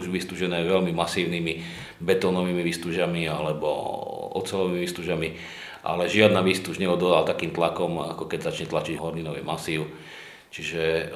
vystúžené 0.10 0.66
veľmi 0.66 0.90
masívnymi 0.90 1.54
betónovými 2.02 2.66
výstužami 2.66 3.30
alebo 3.30 3.70
ocelovými 4.34 4.82
výstužami, 4.90 5.28
ale 5.86 6.10
žiadna 6.10 6.42
výstuž 6.42 6.82
neodolá 6.82 7.30
takým 7.30 7.54
tlakom, 7.54 8.02
ako 8.18 8.26
keď 8.26 8.50
začne 8.50 8.74
tlačiť 8.74 8.98
horninový 8.98 9.46
masív. 9.46 9.86
Čiže 10.54 11.10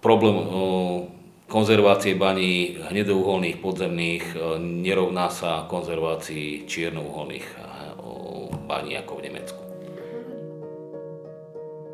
problém 0.00 0.36
konzervácie 1.44 2.16
baní 2.16 2.80
hnedouholných 2.80 3.60
podzemných 3.60 4.24
nerovná 4.60 5.28
sa 5.28 5.68
konzervácii 5.68 6.64
čiernouholných 6.64 7.69
baní 8.70 8.94
ako 8.94 9.18
v 9.18 9.22
Nemecku. 9.26 9.60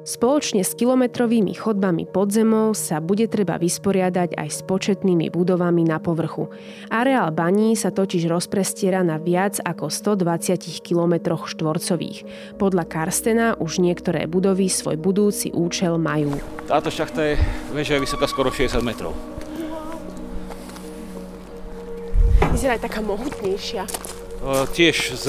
Spoločne 0.07 0.63
s 0.63 0.79
kilometrovými 0.79 1.51
chodbami 1.59 2.07
pod 2.07 2.31
zemou 2.31 2.79
sa 2.79 3.03
bude 3.03 3.27
treba 3.27 3.59
vysporiadať 3.59 4.39
aj 4.39 4.49
s 4.55 4.63
početnými 4.63 5.35
budovami 5.35 5.83
na 5.83 5.99
povrchu. 5.99 6.47
Areál 6.95 7.35
baní 7.35 7.75
sa 7.75 7.91
totiž 7.91 8.31
rozprestiera 8.31 9.03
na 9.03 9.19
viac 9.19 9.59
ako 9.59 9.91
120 9.91 10.63
km 10.87 11.35
štvorcových. 11.35 12.23
Podľa 12.55 12.85
Karstena 12.87 13.59
už 13.59 13.83
niektoré 13.83 14.31
budovy 14.31 14.71
svoj 14.71 14.95
budúci 14.95 15.51
účel 15.51 15.99
majú. 15.99 16.39
Táto 16.71 16.87
šachta 16.87 17.35
je, 17.35 17.35
je 17.75 17.99
vysoká 17.99 18.31
skoro 18.31 18.55
60 18.55 18.79
metrov. 18.87 19.11
Vyzerá 22.55 22.79
aj 22.79 22.87
taká 22.87 23.03
mohutnejšia. 23.03 23.91
Tiež 24.77 25.17
z 25.17 25.27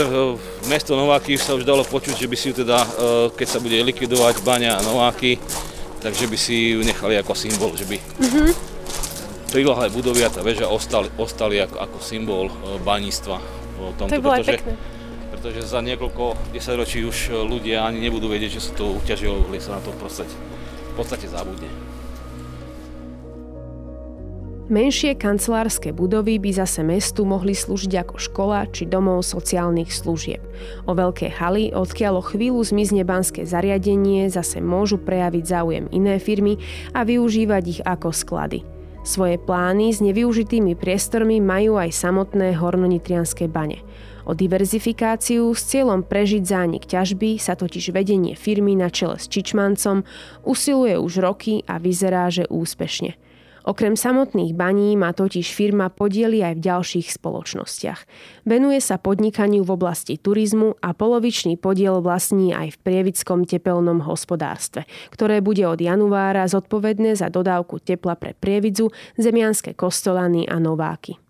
mesto 0.68 0.94
Nováky 0.94 1.40
sa 1.40 1.56
už 1.56 1.64
dalo 1.64 1.82
počuť, 1.88 2.14
že 2.20 2.28
by 2.28 2.36
si 2.36 2.52
ju 2.52 2.62
teda, 2.62 2.84
keď 3.34 3.48
sa 3.48 3.60
bude 3.64 3.80
likvidovať 3.80 4.44
baňa 4.44 4.84
Nováky, 4.84 5.40
takže 6.04 6.28
by 6.28 6.38
si 6.38 6.76
ju 6.76 6.84
nechali 6.84 7.16
ako 7.18 7.34
symbol, 7.34 7.72
že 7.74 7.88
by 7.88 7.98
mm-hmm. 7.98 8.50
prilahlé 9.50 9.90
budovy 9.90 10.22
a 10.22 10.30
tá 10.30 10.44
väža 10.44 10.68
ostali, 10.70 11.08
ostali 11.18 11.58
ako, 11.64 11.80
ako 11.82 11.98
symbol 12.04 12.52
baníctva. 12.84 13.40
Tomto, 13.98 14.12
to 14.12 14.22
bolo 14.22 14.38
pretože, 14.38 14.60
pekné. 14.60 14.74
Pretože 15.34 15.60
za 15.66 15.80
niekoľko 15.82 16.54
desaťročí 16.54 17.02
už 17.08 17.18
ľudia 17.48 17.88
ani 17.88 18.04
nebudú 18.04 18.28
vedieť, 18.28 18.60
že 18.60 18.62
sa 18.70 18.72
to 18.76 18.98
uťažilo 19.02 19.48
sa 19.64 19.78
na 19.78 19.82
to 19.82 19.96
v 19.96 20.00
podstate, 20.04 20.36
v 20.92 20.94
podstate 21.00 21.26
zabudne. 21.32 21.70
Menšie 24.68 25.16
kancelárske 25.16 25.96
budovy 25.96 26.44
by 26.44 26.52
zase 26.52 26.84
mestu 26.84 27.24
mohli 27.24 27.56
slúžiť 27.56 28.04
ako 28.04 28.20
škola 28.20 28.68
či 28.68 28.84
domov 28.84 29.24
sociálnych 29.24 29.96
služieb. 29.96 30.44
O 30.84 30.92
veľké 30.92 31.32
haly, 31.40 31.72
odkiaľ 31.72 32.20
o 32.20 32.24
chvíľu 32.28 32.68
zmizne 32.68 33.08
banské 33.08 33.48
zariadenie, 33.48 34.28
zase 34.28 34.60
môžu 34.60 35.00
prejaviť 35.00 35.44
záujem 35.48 35.86
iné 35.96 36.20
firmy 36.20 36.60
a 36.92 37.08
využívať 37.08 37.64
ich 37.64 37.82
ako 37.88 38.12
sklady. 38.12 38.68
Svoje 39.08 39.40
plány 39.40 39.96
s 39.96 40.04
nevyužitými 40.04 40.76
priestormi 40.76 41.40
majú 41.40 41.80
aj 41.80 41.96
samotné 41.96 42.60
hornonitrianské 42.60 43.48
bane. 43.48 43.80
O 44.28 44.36
diverzifikáciu 44.36 45.48
s 45.56 45.64
cieľom 45.64 46.04
prežiť 46.04 46.44
zánik 46.44 46.84
ťažby 46.84 47.40
sa 47.40 47.56
totiž 47.56 47.96
vedenie 47.96 48.36
firmy 48.36 48.76
na 48.76 48.92
čele 48.92 49.16
s 49.16 49.32
Čičmancom 49.32 50.04
usiluje 50.44 51.00
už 51.00 51.24
roky 51.24 51.64
a 51.72 51.80
vyzerá, 51.80 52.28
že 52.28 52.44
úspešne– 52.52 53.16
Okrem 53.68 54.00
samotných 54.00 54.56
baní 54.56 54.96
má 54.96 55.12
totiž 55.12 55.52
firma 55.52 55.92
podiely 55.92 56.40
aj 56.40 56.56
v 56.56 56.66
ďalších 56.72 57.08
spoločnostiach. 57.20 58.08
Venuje 58.48 58.80
sa 58.80 58.96
podnikaniu 58.96 59.68
v 59.68 59.76
oblasti 59.76 60.16
turizmu 60.16 60.80
a 60.80 60.96
polovičný 60.96 61.60
podiel 61.60 62.00
vlastní 62.00 62.56
aj 62.56 62.80
v 62.80 62.82
prievickom 62.88 63.44
tepelnom 63.44 64.08
hospodárstve, 64.08 64.88
ktoré 65.12 65.44
bude 65.44 65.68
od 65.68 65.84
januára 65.84 66.48
zodpovedné 66.48 67.20
za 67.20 67.28
dodávku 67.28 67.84
tepla 67.84 68.16
pre 68.16 68.32
Prievidzu, 68.40 68.88
Zemianské 69.20 69.76
kostolany 69.76 70.48
a 70.48 70.64
Nováky. 70.64 71.27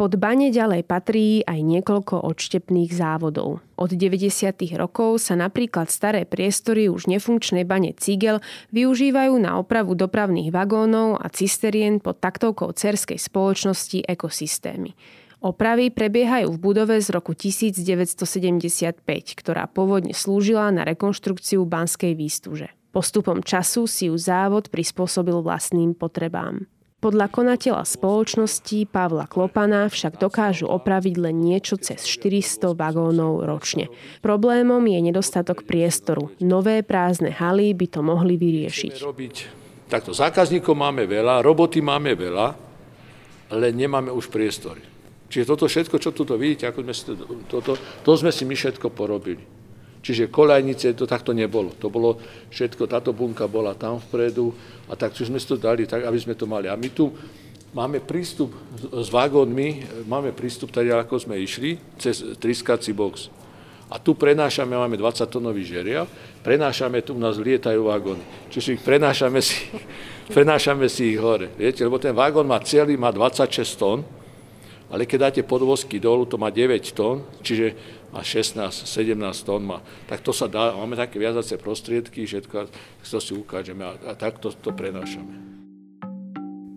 Pod 0.00 0.16
bane 0.16 0.48
ďalej 0.48 0.88
patrí 0.88 1.44
aj 1.44 1.60
niekoľko 1.60 2.24
odštepných 2.24 2.88
závodov. 2.88 3.60
Od 3.76 3.90
90. 3.92 4.48
rokov 4.80 5.20
sa 5.20 5.36
napríklad 5.36 5.92
staré 5.92 6.24
priestory 6.24 6.88
už 6.88 7.04
nefunkčnej 7.04 7.68
bane 7.68 7.92
Cigel 7.92 8.40
využívajú 8.72 9.36
na 9.36 9.60
opravu 9.60 9.92
dopravných 9.92 10.56
vagónov 10.56 11.20
a 11.20 11.28
cisterien 11.28 12.00
pod 12.00 12.16
taktovkou 12.16 12.72
cerskej 12.72 13.20
spoločnosti 13.20 14.08
Ekosystémy. 14.08 14.96
Opravy 15.44 15.92
prebiehajú 15.92 16.48
v 16.48 16.56
budove 16.56 16.96
z 16.96 17.12
roku 17.12 17.36
1975, 17.36 19.04
ktorá 19.36 19.68
pôvodne 19.68 20.16
slúžila 20.16 20.72
na 20.72 20.88
rekonštrukciu 20.88 21.60
banskej 21.68 22.16
výstuže. 22.16 22.72
Postupom 22.88 23.44
času 23.44 23.84
si 23.84 24.08
ju 24.08 24.16
závod 24.16 24.72
prispôsobil 24.72 25.44
vlastným 25.44 25.92
potrebám. 25.92 26.64
Podľa 27.00 27.32
konateľa 27.32 27.88
spoločnosti 27.88 28.84
Pavla 28.92 29.24
Klopana 29.24 29.88
však 29.88 30.20
dokážu 30.20 30.68
opraviť 30.68 31.14
len 31.16 31.40
niečo 31.40 31.80
cez 31.80 32.04
400 32.04 32.76
vagónov 32.76 33.48
ročne. 33.48 33.88
Problémom 34.20 34.84
je 34.84 35.00
nedostatok 35.00 35.64
priestoru. 35.64 36.28
Nové 36.44 36.84
prázdne 36.84 37.32
haly 37.32 37.72
by 37.72 37.86
to 37.88 38.00
mohli 38.04 38.36
vyriešiť. 38.36 39.00
Takto 39.88 40.12
zákazníkov 40.12 40.76
máme 40.76 41.08
veľa, 41.08 41.40
roboty 41.40 41.80
máme 41.80 42.12
veľa, 42.12 42.46
ale 43.48 43.72
nemáme 43.72 44.12
už 44.12 44.28
priestory. 44.28 44.84
Čiže 45.32 45.48
toto 45.48 45.72
všetko, 45.72 45.96
čo 45.96 46.12
tu 46.12 46.28
vidíte, 46.36 46.68
ako 46.68 46.84
sme 46.84 46.92
si 46.92 47.02
to, 47.08 47.14
toto, 47.48 47.72
to 48.04 48.12
sme 48.12 48.28
si 48.28 48.44
my 48.44 48.52
všetko 48.52 48.92
porobili. 48.92 49.59
Čiže 50.00 50.32
kolajnice 50.32 50.96
to 50.96 51.04
takto 51.04 51.36
nebolo. 51.36 51.76
To 51.76 51.92
bolo 51.92 52.16
všetko, 52.48 52.88
táto 52.88 53.12
bunka 53.12 53.44
bola 53.44 53.76
tam 53.76 54.00
vpredu 54.00 54.52
a 54.88 54.96
tak 54.96 55.12
sme 55.12 55.36
to 55.36 55.60
dali 55.60 55.84
tak, 55.84 56.08
aby 56.08 56.18
sme 56.18 56.32
to 56.32 56.48
mali. 56.48 56.72
A 56.72 56.76
my 56.76 56.88
tu 56.88 57.12
máme 57.76 58.00
prístup 58.00 58.50
s 58.80 59.08
vagónmi, 59.12 59.84
máme 60.08 60.32
prístup 60.32 60.72
tady, 60.72 60.90
ako 60.90 61.20
sme 61.20 61.36
išli, 61.38 61.76
cez 62.00 62.24
triskací 62.40 62.96
box. 62.96 63.28
A 63.90 63.98
tu 63.98 64.14
prenášame, 64.14 64.78
máme 64.78 64.94
20 64.94 65.26
tonový 65.26 65.66
žeria, 65.66 66.06
prenášame, 66.46 67.02
tu 67.02 67.18
u 67.18 67.20
nás 67.20 67.34
lietajú 67.42 67.90
vagóny. 67.90 68.22
Čiže 68.46 68.78
ich 68.78 68.82
prenášame 68.86 69.42
si, 69.42 69.66
prenášame 70.36 70.86
si 70.86 71.12
ich 71.12 71.18
hore. 71.18 71.50
Viete, 71.58 71.82
lebo 71.82 71.98
ten 71.98 72.14
vagón 72.14 72.46
má 72.46 72.62
celý, 72.62 72.94
má 72.94 73.10
26 73.10 73.50
tón, 73.74 74.06
ale 74.90 75.06
keď 75.06 75.18
dáte 75.30 75.40
podvozky 75.42 75.98
dolu, 75.98 76.26
to 76.26 76.38
má 76.38 76.54
9 76.54 76.94
tón, 76.94 77.26
čiže 77.42 77.74
má 78.10 78.20
16, 78.22 78.86
17 78.86 79.46
tón 79.46 79.62
má. 79.66 79.78
Tak 80.10 80.22
to 80.22 80.34
sa 80.34 80.50
dá, 80.50 80.74
máme 80.74 80.98
také 80.98 81.22
viazacie 81.22 81.56
prostriedky, 81.58 82.26
všetko, 82.26 82.70
to 83.06 83.18
si 83.22 83.32
ukážeme 83.34 83.86
a, 83.86 83.94
a 84.10 84.12
takto 84.18 84.50
to 84.50 84.74
prenášame. 84.74 85.50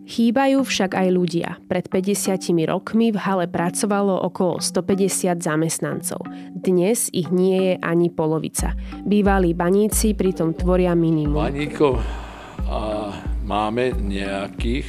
Chýbajú 0.03 0.67
však 0.67 0.99
aj 0.99 1.07
ľudia. 1.15 1.49
Pred 1.71 1.87
50 1.87 2.67
rokmi 2.67 3.15
v 3.15 3.17
hale 3.23 3.47
pracovalo 3.47 4.19
okolo 4.27 4.59
150 4.59 5.39
zamestnancov. 5.39 6.27
Dnes 6.51 7.07
ich 7.15 7.31
nie 7.31 7.71
je 7.71 7.73
ani 7.79 8.11
polovica. 8.11 8.75
Bývalí 9.07 9.55
baníci 9.55 10.11
pritom 10.11 10.59
tvoria 10.59 10.91
minimum. 10.91 11.39
Baníkov 11.39 12.03
a 12.67 13.09
máme 13.47 13.95
nejakých, 13.95 14.87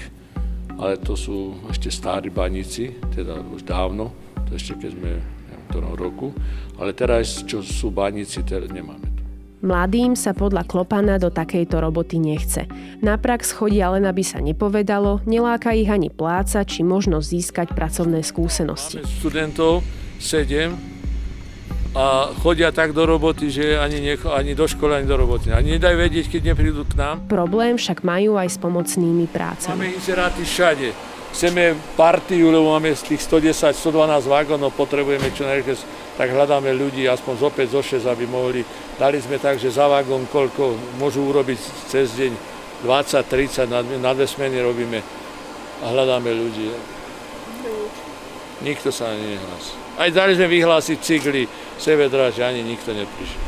ale 0.82 0.98
to 0.98 1.14
sú 1.14 1.62
ešte 1.70 1.94
starí 1.94 2.34
baníci, 2.34 2.98
teda 3.14 3.38
už 3.38 3.62
dávno, 3.62 4.10
to 4.50 4.58
ešte 4.58 4.82
keď 4.82 4.90
sme 4.98 5.12
ktorom 5.74 5.98
roku, 5.98 6.30
ale 6.78 6.94
teraz, 6.94 7.42
čo 7.42 7.58
sú 7.66 7.90
baníci, 7.90 8.46
teraz 8.46 8.70
nemáme 8.70 9.10
to. 9.10 9.22
Mladým 9.64 10.12
sa 10.12 10.36
podľa 10.36 10.68
Klopana 10.68 11.16
do 11.16 11.32
takejto 11.32 11.80
roboty 11.80 12.20
nechce. 12.20 12.68
Na 13.00 13.16
prax 13.16 13.50
chodia 13.50 13.88
len, 13.96 14.04
aby 14.04 14.20
sa 14.20 14.38
nepovedalo, 14.38 15.24
neláka 15.24 15.72
ich 15.72 15.88
ani 15.88 16.12
pláca, 16.12 16.62
či 16.68 16.84
možnosť 16.84 17.26
získať 17.26 17.68
pracovné 17.72 18.20
skúsenosti. 18.20 19.00
Máme 19.00 19.08
študentov, 19.08 19.80
sedem, 20.20 20.76
a 21.94 22.34
chodia 22.42 22.74
tak 22.74 22.90
do 22.90 23.06
roboty, 23.06 23.54
že 23.54 23.78
ani, 23.78 24.02
necho, 24.02 24.34
ani 24.34 24.58
do 24.58 24.66
školy, 24.66 24.98
ani 24.98 25.06
do 25.06 25.14
roboty. 25.14 25.54
Ani 25.54 25.78
nedajú 25.78 25.94
vedieť, 25.94 26.26
keď 26.26 26.52
neprídu 26.52 26.82
k 26.90 26.98
nám. 26.98 27.22
Problém 27.30 27.78
však 27.78 28.02
majú 28.02 28.34
aj 28.34 28.50
s 28.50 28.58
pomocnými 28.58 29.30
prácami. 29.30 29.78
Máme 29.78 29.94
inzeráty 29.94 30.42
všade. 30.42 31.13
Chceme 31.34 31.74
partiu, 31.98 32.54
lebo 32.54 32.78
máme 32.78 32.94
z 32.94 33.10
tých 33.10 33.26
110, 33.26 33.74
112 33.74 34.30
vagónov, 34.30 34.70
potrebujeme 34.78 35.34
čo 35.34 35.42
najrychle, 35.42 35.74
tak 36.14 36.30
hľadáme 36.30 36.70
ľudí 36.70 37.10
aspoň 37.10 37.34
zo 37.42 37.50
5, 37.50 37.74
zo 37.74 37.82
6, 37.82 38.06
aby 38.06 38.22
mohli. 38.30 38.62
Dali 38.94 39.18
sme 39.18 39.42
tak, 39.42 39.58
že 39.58 39.74
za 39.74 39.90
vagón 39.90 40.30
koľko 40.30 40.78
môžu 41.02 41.26
urobiť 41.26 41.58
cez 41.90 42.14
deň 42.14 42.32
20, 42.86 43.18
30, 43.26 43.66
na, 43.66 43.82
na 43.82 44.14
dve 44.14 44.30
smeny 44.30 44.62
robíme 44.62 45.02
a 45.82 45.84
hľadáme 45.90 46.30
ľudí. 46.30 46.70
Nikto 48.62 48.94
sa 48.94 49.10
ani 49.10 49.34
nehlási. 49.34 49.74
Aj 49.98 50.10
dali 50.14 50.38
sme 50.38 50.46
vyhlásiť 50.46 50.98
cigly, 51.02 51.50
sevedra, 51.82 52.30
že 52.30 52.46
ani 52.46 52.62
nikto 52.62 52.94
neprišiel. 52.94 53.42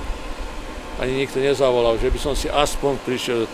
Ani 0.98 1.22
nikto 1.22 1.38
nezavolal, 1.38 2.02
že 2.02 2.10
by 2.10 2.18
som 2.18 2.34
si 2.34 2.50
aspoň 2.50 2.98
prišiel 3.06 3.46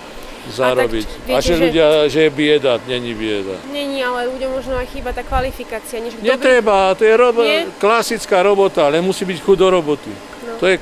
zarobiť. 0.51 1.07
A, 1.07 1.11
tak, 1.11 1.23
viete, 1.23 1.37
a 1.37 1.39
že, 1.39 1.47
že 1.47 1.55
ľudia, 1.63 1.87
že 2.11 2.21
je 2.27 2.31
bieda, 2.31 2.73
není 2.89 3.13
bieda. 3.15 3.57
Není, 3.71 4.03
ale 4.03 4.27
ľuďom 4.27 4.51
možno 4.51 4.75
aj 4.75 4.87
chýba 4.91 5.15
tá 5.15 5.23
kvalifikácia. 5.23 6.03
Než 6.03 6.19
Netreba, 6.19 6.95
to 6.99 7.07
je 7.07 7.15
robo- 7.15 7.47
klasická 7.79 8.43
robota, 8.43 8.91
ale 8.91 8.99
musí 8.99 9.23
byť 9.23 9.39
chuť 9.39 9.57
do 9.59 9.69
roboty. 9.71 10.11
No. 10.47 10.59
To 10.59 10.67
je 10.67 10.77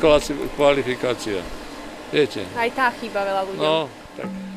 kvalifikácia. 0.57 1.45
Viete? 2.11 2.43
Aj 2.57 2.71
tá 2.73 2.91
chýba 2.97 3.21
veľa 3.23 3.43
ľuďom. 3.47 3.61
No, 3.63 3.87
tak. 4.17 4.50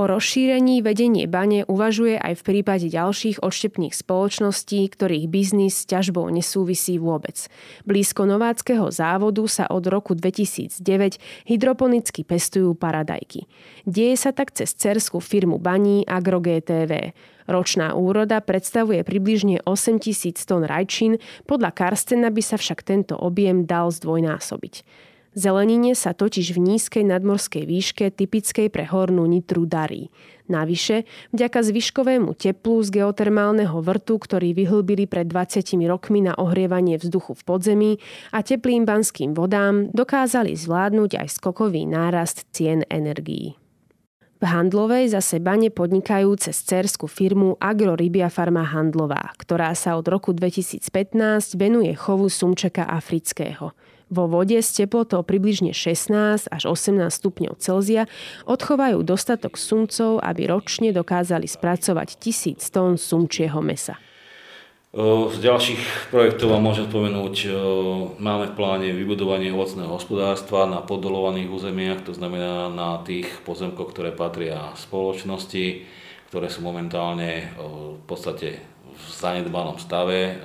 O 0.00 0.08
rozšírení 0.08 0.80
vedenie 0.80 1.28
bane 1.28 1.68
uvažuje 1.68 2.16
aj 2.16 2.40
v 2.40 2.42
prípade 2.48 2.88
ďalších 2.88 3.44
odštepných 3.44 3.92
spoločností, 3.92 4.88
ktorých 4.88 5.28
biznis 5.28 5.84
s 5.84 5.92
ťažbou 5.92 6.24
nesúvisí 6.32 6.96
vôbec. 6.96 7.36
Blízko 7.84 8.24
Nováckého 8.24 8.88
závodu 8.88 9.44
sa 9.44 9.68
od 9.68 9.84
roku 9.84 10.16
2009 10.16 11.20
hydroponicky 11.52 12.24
pestujú 12.24 12.72
paradajky. 12.72 13.44
Deje 13.84 14.16
sa 14.16 14.32
tak 14.32 14.56
cez 14.56 14.72
cerskú 14.72 15.20
firmu 15.20 15.60
baní 15.60 16.08
AgroGTV. 16.08 17.12
Ročná 17.44 17.92
úroda 17.92 18.40
predstavuje 18.40 19.04
približne 19.04 19.60
8 19.68 20.00
tisíc 20.00 20.40
tón 20.48 20.64
rajčín, 20.64 21.20
podľa 21.44 21.76
Karstena 21.76 22.32
by 22.32 22.40
sa 22.40 22.56
však 22.56 22.88
tento 22.88 23.20
objem 23.20 23.68
dal 23.68 23.92
zdvojnásobiť. 23.92 24.74
Zelenine 25.30 25.94
sa 25.94 26.10
totiž 26.10 26.58
v 26.58 26.74
nízkej 26.74 27.06
nadmorskej 27.06 27.62
výške 27.62 28.10
typickej 28.10 28.66
pre 28.66 28.82
hornú 28.82 29.30
nitru 29.30 29.62
darí. 29.62 30.10
Navyše, 30.50 31.06
vďaka 31.30 31.62
zvyškovému 31.62 32.34
teplu 32.34 32.82
z 32.82 32.98
geotermálneho 32.98 33.78
vrtu, 33.78 34.18
ktorý 34.18 34.50
vyhlbili 34.58 35.06
pred 35.06 35.30
20 35.30 35.62
rokmi 35.86 36.26
na 36.26 36.34
ohrievanie 36.34 36.98
vzduchu 36.98 37.38
v 37.38 37.42
podzemí 37.46 37.92
a 38.34 38.42
teplým 38.42 38.82
banským 38.82 39.30
vodám, 39.30 39.86
dokázali 39.94 40.58
zvládnuť 40.58 41.22
aj 41.22 41.28
skokový 41.30 41.86
nárast 41.86 42.50
cien 42.50 42.82
energií. 42.90 43.54
V 44.42 44.44
Handlovej 44.48 45.14
zase 45.14 45.38
bane 45.38 45.70
podnikajú 45.70 46.34
cez 46.42 46.58
cerskú 46.66 47.06
firmu 47.06 47.54
Agrorybia 47.62 48.26
Farma 48.26 48.66
Handlová, 48.66 49.30
ktorá 49.38 49.70
sa 49.78 49.94
od 49.94 50.10
roku 50.10 50.34
2015 50.34 50.82
venuje 51.54 51.94
chovu 51.94 52.26
sumčeka 52.26 52.82
afrického– 52.90 53.70
vo 54.10 54.26
vode 54.26 54.58
s 54.58 54.74
teplotou 54.74 55.22
približne 55.22 55.70
16 55.70 56.50
až 56.50 56.62
18 56.66 57.08
stupňov 57.08 57.62
Celzia 57.62 58.10
odchovajú 58.44 59.06
dostatok 59.06 59.54
sumcov, 59.54 60.18
aby 60.20 60.50
ročne 60.50 60.90
dokázali 60.90 61.46
spracovať 61.46 62.18
tisíc 62.18 62.66
tón 62.68 62.98
sumčieho 62.98 63.62
mesa. 63.62 63.96
Z 64.90 65.38
ďalších 65.38 66.10
projektov 66.10 66.50
vám 66.50 66.66
môžem 66.66 66.90
spomenúť, 66.90 67.34
máme 68.18 68.50
v 68.50 68.56
pláne 68.58 68.90
vybudovanie 68.90 69.54
ovocného 69.54 69.86
hospodárstva 69.86 70.66
na 70.66 70.82
podolovaných 70.82 71.46
územiach, 71.46 72.02
to 72.02 72.10
znamená 72.10 72.66
na 72.66 72.98
tých 73.06 73.30
pozemkoch, 73.46 73.94
ktoré 73.94 74.10
patria 74.10 74.74
spoločnosti, 74.74 75.86
ktoré 76.26 76.50
sú 76.50 76.66
momentálne 76.66 77.54
v 77.54 78.02
podstate 78.02 78.58
zanedbanom 79.08 79.80
stave, 79.80 80.40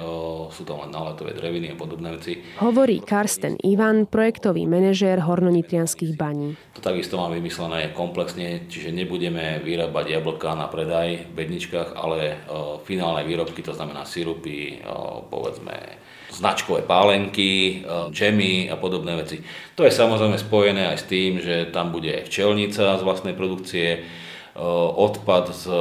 sú 0.52 0.63
tam 0.63 0.88
len 0.88 0.91
náletové 0.96 1.36
dreviny 1.36 1.74
a 1.74 1.80
podobné 1.80 2.15
veci. 2.15 2.39
Hovorí 2.63 3.04
Karsten 3.04 3.60
Ivan, 3.65 4.08
projektový 4.08 4.63
manažér 4.70 5.24
hornonitrianských 5.24 6.15
baní. 6.15 6.56
To 6.76 6.82
takisto 6.84 7.20
máme 7.20 7.39
vymyslené 7.39 7.91
komplexne, 7.91 8.68
čiže 8.72 8.96
nebudeme 8.96 9.60
vyrábať 9.63 10.15
jablká 10.15 10.56
na 10.56 10.72
predaj 10.72 11.28
v 11.28 11.32
bedničkách, 11.36 11.96
ale 11.96 12.39
finálne 12.88 13.28
výrobky, 13.28 13.60
to 13.65 13.76
znamená 13.76 14.08
sirupy, 14.08 14.80
povedzme 15.28 16.04
značkové 16.36 16.84
pálenky, 16.84 17.86
džemy 18.12 18.68
a 18.68 18.76
podobné 18.76 19.15
veci. 19.15 19.39
To 19.80 19.88
je 19.88 19.94
samozrejme 19.94 20.36
spojené 20.36 20.91
aj 20.91 20.98
s 21.00 21.06
tým, 21.08 21.39
že 21.39 21.72
tam 21.72 21.96
bude 21.96 22.28
včelnica 22.28 23.00
z 23.00 23.06
vlastnej 23.08 23.32
produkcie, 23.32 24.04
odpad 24.96 25.52
z 25.52 25.68
eh, 25.68 25.80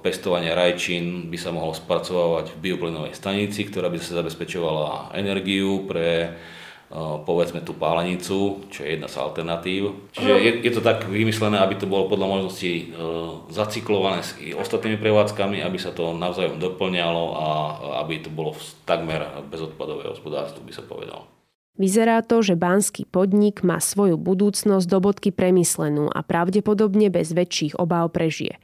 pestovania 0.00 0.56
rajčín 0.56 1.28
by 1.28 1.36
sa 1.36 1.52
mohol 1.52 1.76
spracovávať 1.76 2.56
v 2.56 2.60
bioplynovej 2.64 3.12
stanici, 3.12 3.68
ktorá 3.68 3.92
by 3.92 4.00
sa 4.00 4.24
zabezpečovala 4.24 5.12
energiu 5.12 5.84
pre 5.84 6.32
eh, 6.32 6.36
povedzme 7.28 7.60
tú 7.60 7.76
pálenicu, 7.76 8.64
čo 8.72 8.88
je 8.88 8.96
jedna 8.96 9.12
z 9.12 9.20
alternatív. 9.20 10.08
Čiže 10.16 10.32
je, 10.32 10.52
je 10.64 10.72
to 10.72 10.80
tak 10.80 11.04
vymyslené, 11.04 11.60
aby 11.60 11.76
to 11.76 11.84
bolo 11.84 12.08
podľa 12.08 12.40
možností 12.40 12.96
zacyklované 13.52 14.24
s 14.24 14.32
ostatnými 14.56 14.96
prevádzkami, 14.96 15.60
aby 15.60 15.76
sa 15.76 15.92
to 15.92 16.16
navzájom 16.16 16.56
doplňalo 16.56 17.24
a 17.36 17.46
aby 18.00 18.24
to 18.24 18.32
bolo 18.32 18.56
takmer 18.88 19.28
bezodpadové 19.52 20.08
hospodárstvo, 20.08 20.64
by 20.64 20.72
sa 20.72 20.88
povedalo. 20.88 21.35
Vyzerá 21.76 22.24
to, 22.24 22.40
že 22.40 22.56
banský 22.56 23.04
podnik 23.04 23.60
má 23.60 23.76
svoju 23.84 24.16
budúcnosť 24.16 24.86
do 24.88 24.98
bodky 24.98 25.28
premyslenú 25.28 26.08
a 26.08 26.24
pravdepodobne 26.24 27.12
bez 27.12 27.36
väčších 27.36 27.76
obáv 27.76 28.16
prežije. 28.16 28.56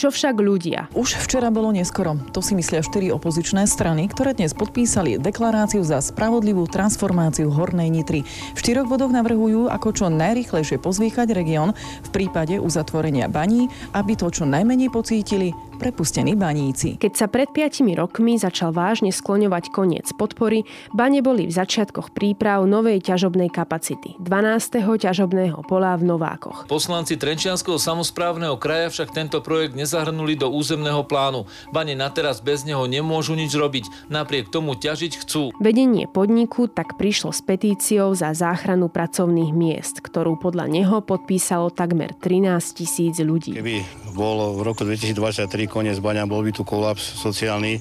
Čo 0.00 0.08
však 0.08 0.40
ľudia? 0.40 0.88
Už 0.96 1.18
včera 1.20 1.52
bolo 1.52 1.74
neskoro. 1.76 2.16
To 2.32 2.40
si 2.40 2.56
myslia 2.56 2.80
štyri 2.80 3.12
opozičné 3.12 3.68
strany, 3.68 4.08
ktoré 4.08 4.32
dnes 4.32 4.56
podpísali 4.56 5.20
deklaráciu 5.20 5.84
za 5.84 6.00
spravodlivú 6.00 6.64
transformáciu 6.70 7.52
Hornej 7.52 7.92
Nitry. 7.92 8.24
V 8.24 8.58
štyroch 8.64 8.88
bodoch 8.88 9.12
navrhujú, 9.12 9.68
ako 9.68 9.88
čo 9.92 10.06
najrychlejšie 10.08 10.80
pozvýchať 10.80 11.36
región 11.36 11.76
v 12.06 12.08
prípade 12.16 12.56
uzatvorenia 12.56 13.28
baní, 13.28 13.68
aby 13.92 14.16
to 14.16 14.32
čo 14.32 14.48
najmenej 14.48 14.88
pocítili 14.88 15.52
prepustení 15.80 16.36
baníci. 16.36 17.00
Keď 17.00 17.12
sa 17.16 17.24
pred 17.32 17.48
5 17.48 17.80
rokmi 17.96 18.36
začal 18.36 18.76
vážne 18.76 19.08
skloňovať 19.08 19.72
koniec 19.72 20.12
podpory, 20.12 20.68
bane 20.92 21.24
boli 21.24 21.48
v 21.48 21.56
začiatkoch 21.56 22.12
príprav 22.12 22.68
novej 22.68 23.00
ťažobnej 23.00 23.48
kapacity, 23.48 24.20
12. 24.20 24.76
ťažobného 24.76 25.64
pola 25.64 25.96
v 25.96 26.04
Novákoch. 26.04 26.68
Poslanci 26.68 27.16
Trenčianského 27.16 27.80
samozprávneho 27.80 28.60
kraja 28.60 28.92
však 28.92 29.16
tento 29.16 29.40
projekt 29.40 29.72
nezahrnuli 29.72 30.36
do 30.36 30.52
územného 30.52 31.00
plánu. 31.08 31.48
Bane 31.72 31.96
na 31.96 32.12
teraz 32.12 32.44
bez 32.44 32.68
neho 32.68 32.84
nemôžu 32.84 33.32
nič 33.32 33.56
robiť, 33.56 34.12
napriek 34.12 34.52
tomu 34.52 34.76
ťažiť 34.76 35.24
chcú. 35.24 35.56
Vedenie 35.56 36.04
podniku 36.04 36.68
tak 36.68 37.00
prišlo 37.00 37.32
s 37.32 37.40
petíciou 37.40 38.12
za 38.12 38.36
záchranu 38.36 38.92
pracovných 38.92 39.54
miest, 39.56 40.04
ktorú 40.04 40.36
podľa 40.36 40.66
neho 40.68 41.00
podpísalo 41.00 41.72
takmer 41.72 42.12
13 42.18 42.60
tisíc 42.76 43.16
ľudí. 43.22 43.54
Keby 43.56 44.09
bolo 44.14 44.58
v 44.58 44.66
roku 44.66 44.82
2023 44.86 45.46
koniec 45.70 45.98
baňa, 45.98 46.26
bol 46.26 46.42
by 46.42 46.50
tu 46.50 46.62
kolaps 46.66 47.02
sociálny. 47.18 47.78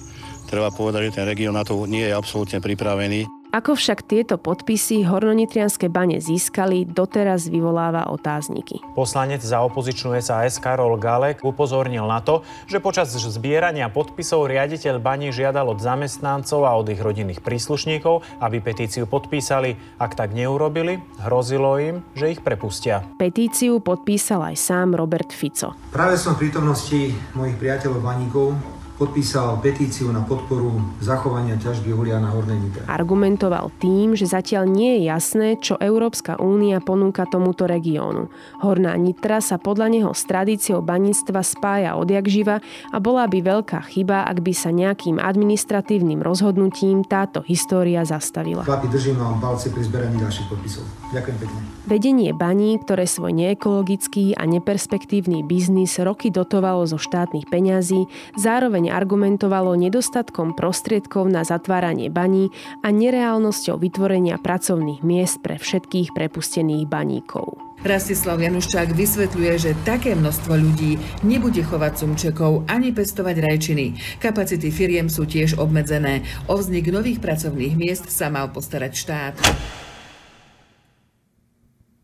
Treba 0.50 0.74
povedať, 0.74 1.10
že 1.10 1.16
ten 1.22 1.26
región 1.30 1.54
na 1.54 1.62
to 1.62 1.86
nie 1.86 2.06
je 2.06 2.14
absolútne 2.14 2.58
pripravený. 2.58 3.39
Ako 3.50 3.74
však 3.74 4.06
tieto 4.06 4.38
podpisy 4.38 5.10
hornonitrianské 5.10 5.90
bane 5.90 6.22
získali, 6.22 6.86
doteraz 6.86 7.50
vyvoláva 7.50 8.06
otázniky. 8.14 8.78
Poslanec 8.94 9.42
za 9.42 9.66
opozičnú 9.66 10.14
SAS 10.22 10.62
Karol 10.62 11.02
Galek 11.02 11.42
upozornil 11.42 12.06
na 12.06 12.22
to, 12.22 12.46
že 12.70 12.78
počas 12.78 13.10
zbierania 13.10 13.90
podpisov 13.90 14.46
riaditeľ 14.46 15.02
bani 15.02 15.34
žiadal 15.34 15.66
od 15.74 15.82
zamestnancov 15.82 16.62
a 16.62 16.78
od 16.78 16.94
ich 16.94 17.02
rodinných 17.02 17.42
príslušníkov, 17.42 18.22
aby 18.38 18.62
petíciu 18.62 19.10
podpísali. 19.10 19.98
Ak 19.98 20.14
tak 20.14 20.38
neurobili, 20.38 21.02
hrozilo 21.26 21.82
im, 21.82 22.06
že 22.14 22.30
ich 22.30 22.46
prepustia. 22.46 23.02
Petíciu 23.18 23.82
podpísal 23.82 24.54
aj 24.54 24.62
sám 24.62 24.94
Robert 24.94 25.34
Fico. 25.34 25.74
Práve 25.90 26.22
som 26.22 26.38
v 26.38 26.46
prítomnosti 26.46 27.18
mojich 27.34 27.58
priateľov 27.58 27.98
baníkov 27.98 28.79
podpísal 29.00 29.64
petíciu 29.64 30.12
na 30.12 30.20
podporu 30.20 30.76
zachovania 31.00 31.56
ťažby 31.56 31.96
uhlia 31.96 32.20
na 32.20 32.36
Hornej 32.36 32.60
Nitre. 32.60 32.84
Argumentoval 32.92 33.72
tým, 33.80 34.20
že 34.20 34.28
zatiaľ 34.28 34.68
nie 34.68 35.00
je 35.00 35.02
jasné, 35.08 35.48
čo 35.56 35.80
Európska 35.80 36.36
únia 36.36 36.84
ponúka 36.84 37.24
tomuto 37.24 37.64
regiónu. 37.64 38.28
Horná 38.60 39.00
Nitra 39.00 39.40
sa 39.40 39.56
podľa 39.56 39.88
neho 39.88 40.12
s 40.12 40.28
tradíciou 40.28 40.84
baníctva 40.84 41.40
spája 41.40 41.96
odjak 41.96 42.28
živa 42.28 42.60
a 42.92 42.98
bola 43.00 43.24
by 43.32 43.40
veľká 43.40 43.88
chyba, 43.88 44.28
ak 44.28 44.44
by 44.44 44.52
sa 44.52 44.76
nejakým 44.76 45.16
administratívnym 45.16 46.20
rozhodnutím 46.20 47.08
táto 47.08 47.40
história 47.48 48.04
zastavila. 48.04 48.68
Chlapi, 48.68 48.92
držím 48.92 49.16
vám 49.16 49.40
palce 49.40 49.72
pri 49.72 49.88
zberaní 49.88 50.20
ďalších 50.20 50.52
podpisov. 50.52 50.84
Ďakujem 51.16 51.40
pekne. 51.40 51.79
Vedenie 51.90 52.38
baní, 52.38 52.78
ktoré 52.78 53.10
svoj 53.10 53.34
neekologický 53.34 54.38
a 54.38 54.46
neperspektívny 54.46 55.42
biznis 55.42 55.98
roky 55.98 56.30
dotovalo 56.30 56.86
zo 56.86 57.02
štátnych 57.02 57.50
peňazí, 57.50 58.06
zároveň 58.38 58.94
argumentovalo 58.94 59.74
nedostatkom 59.74 60.54
prostriedkov 60.54 61.26
na 61.34 61.42
zatváranie 61.42 62.14
baní 62.14 62.54
a 62.86 62.94
nereálnosťou 62.94 63.82
vytvorenia 63.82 64.38
pracovných 64.38 65.02
miest 65.02 65.42
pre 65.42 65.58
všetkých 65.58 66.14
prepustených 66.14 66.86
baníkov. 66.86 67.58
Rastislav 67.82 68.38
Januščák 68.38 68.94
vysvetľuje, 68.94 69.54
že 69.58 69.72
také 69.82 70.14
množstvo 70.14 70.54
ľudí 70.62 71.02
nebude 71.26 71.66
chovať 71.66 72.06
sumčekov 72.06 72.70
ani 72.70 72.94
pestovať 72.94 73.42
rajčiny. 73.42 73.98
Kapacity 74.22 74.70
firiem 74.70 75.10
sú 75.10 75.26
tiež 75.26 75.58
obmedzené. 75.58 76.22
O 76.46 76.54
vznik 76.54 76.86
nových 76.94 77.18
pracovných 77.18 77.74
miest 77.74 78.14
sa 78.14 78.30
mal 78.30 78.54
postarať 78.54 78.94
štát. 78.94 79.36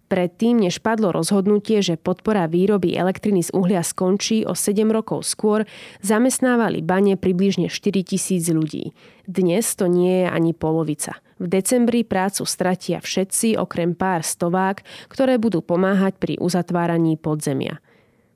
Predtým, 0.05 0.61
než 0.61 0.85
padlo 0.85 1.09
rozhodnutie, 1.09 1.81
že 1.81 1.97
podpora 1.97 2.45
výroby 2.45 2.93
elektriny 2.93 3.41
z 3.41 3.49
uhlia 3.57 3.81
skončí 3.81 4.45
o 4.45 4.53
7 4.53 4.85
rokov 4.93 5.25
skôr, 5.25 5.65
zamestnávali 6.05 6.85
bane 6.85 7.17
približne 7.17 7.73
4 7.73 8.05
tisíc 8.05 8.45
ľudí. 8.53 8.93
Dnes 9.25 9.65
to 9.73 9.89
nie 9.89 10.21
je 10.21 10.27
ani 10.29 10.53
polovica. 10.53 11.17
V 11.41 11.49
decembri 11.49 12.05
prácu 12.05 12.45
stratia 12.45 13.01
všetci 13.01 13.57
okrem 13.57 13.97
pár 13.97 14.21
stovák, 14.21 14.85
ktoré 15.09 15.41
budú 15.41 15.65
pomáhať 15.65 16.21
pri 16.21 16.37
uzatváraní 16.37 17.17
podzemia. 17.17 17.81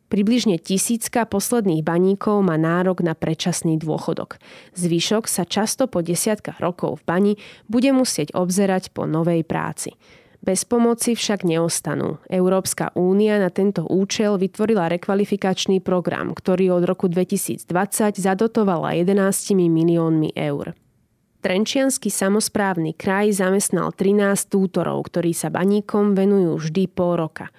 Približne 0.09 0.57
tisícka 0.57 1.29
posledných 1.29 1.85
baníkov 1.85 2.41
má 2.41 2.57
nárok 2.57 3.05
na 3.05 3.13
predčasný 3.13 3.77
dôchodok. 3.77 4.41
Zvyšok 4.73 5.29
sa 5.29 5.45
často 5.45 5.85
po 5.85 6.01
desiatkách 6.01 6.57
rokov 6.57 6.97
v 6.97 7.03
bani 7.05 7.33
bude 7.69 7.93
musieť 7.93 8.33
obzerať 8.33 8.89
po 8.89 9.05
novej 9.05 9.45
práci. 9.45 9.93
Bez 10.39 10.63
pomoci 10.63 11.19
však 11.19 11.43
neostanú. 11.43 12.23
Európska 12.31 12.95
únia 12.95 13.35
na 13.43 13.51
tento 13.51 13.83
účel 13.83 14.39
vytvorila 14.39 14.87
rekvalifikačný 14.87 15.83
program, 15.83 16.31
ktorý 16.31 16.79
od 16.79 16.87
roku 16.87 17.11
2020 17.11 17.67
zadotovala 18.15 18.95
11 19.03 19.19
miliónmi 19.55 20.31
eur. 20.39 20.79
Trenčiansky 21.39 22.07
samozprávny 22.07 22.95
kraj 22.95 23.35
zamestnal 23.35 23.91
13 23.95 24.51
tútorov, 24.51 25.07
ktorí 25.11 25.31
sa 25.31 25.47
baníkom 25.51 26.15
venujú 26.15 26.59
vždy 26.59 26.83
pol 26.91 27.15
roka. 27.19 27.51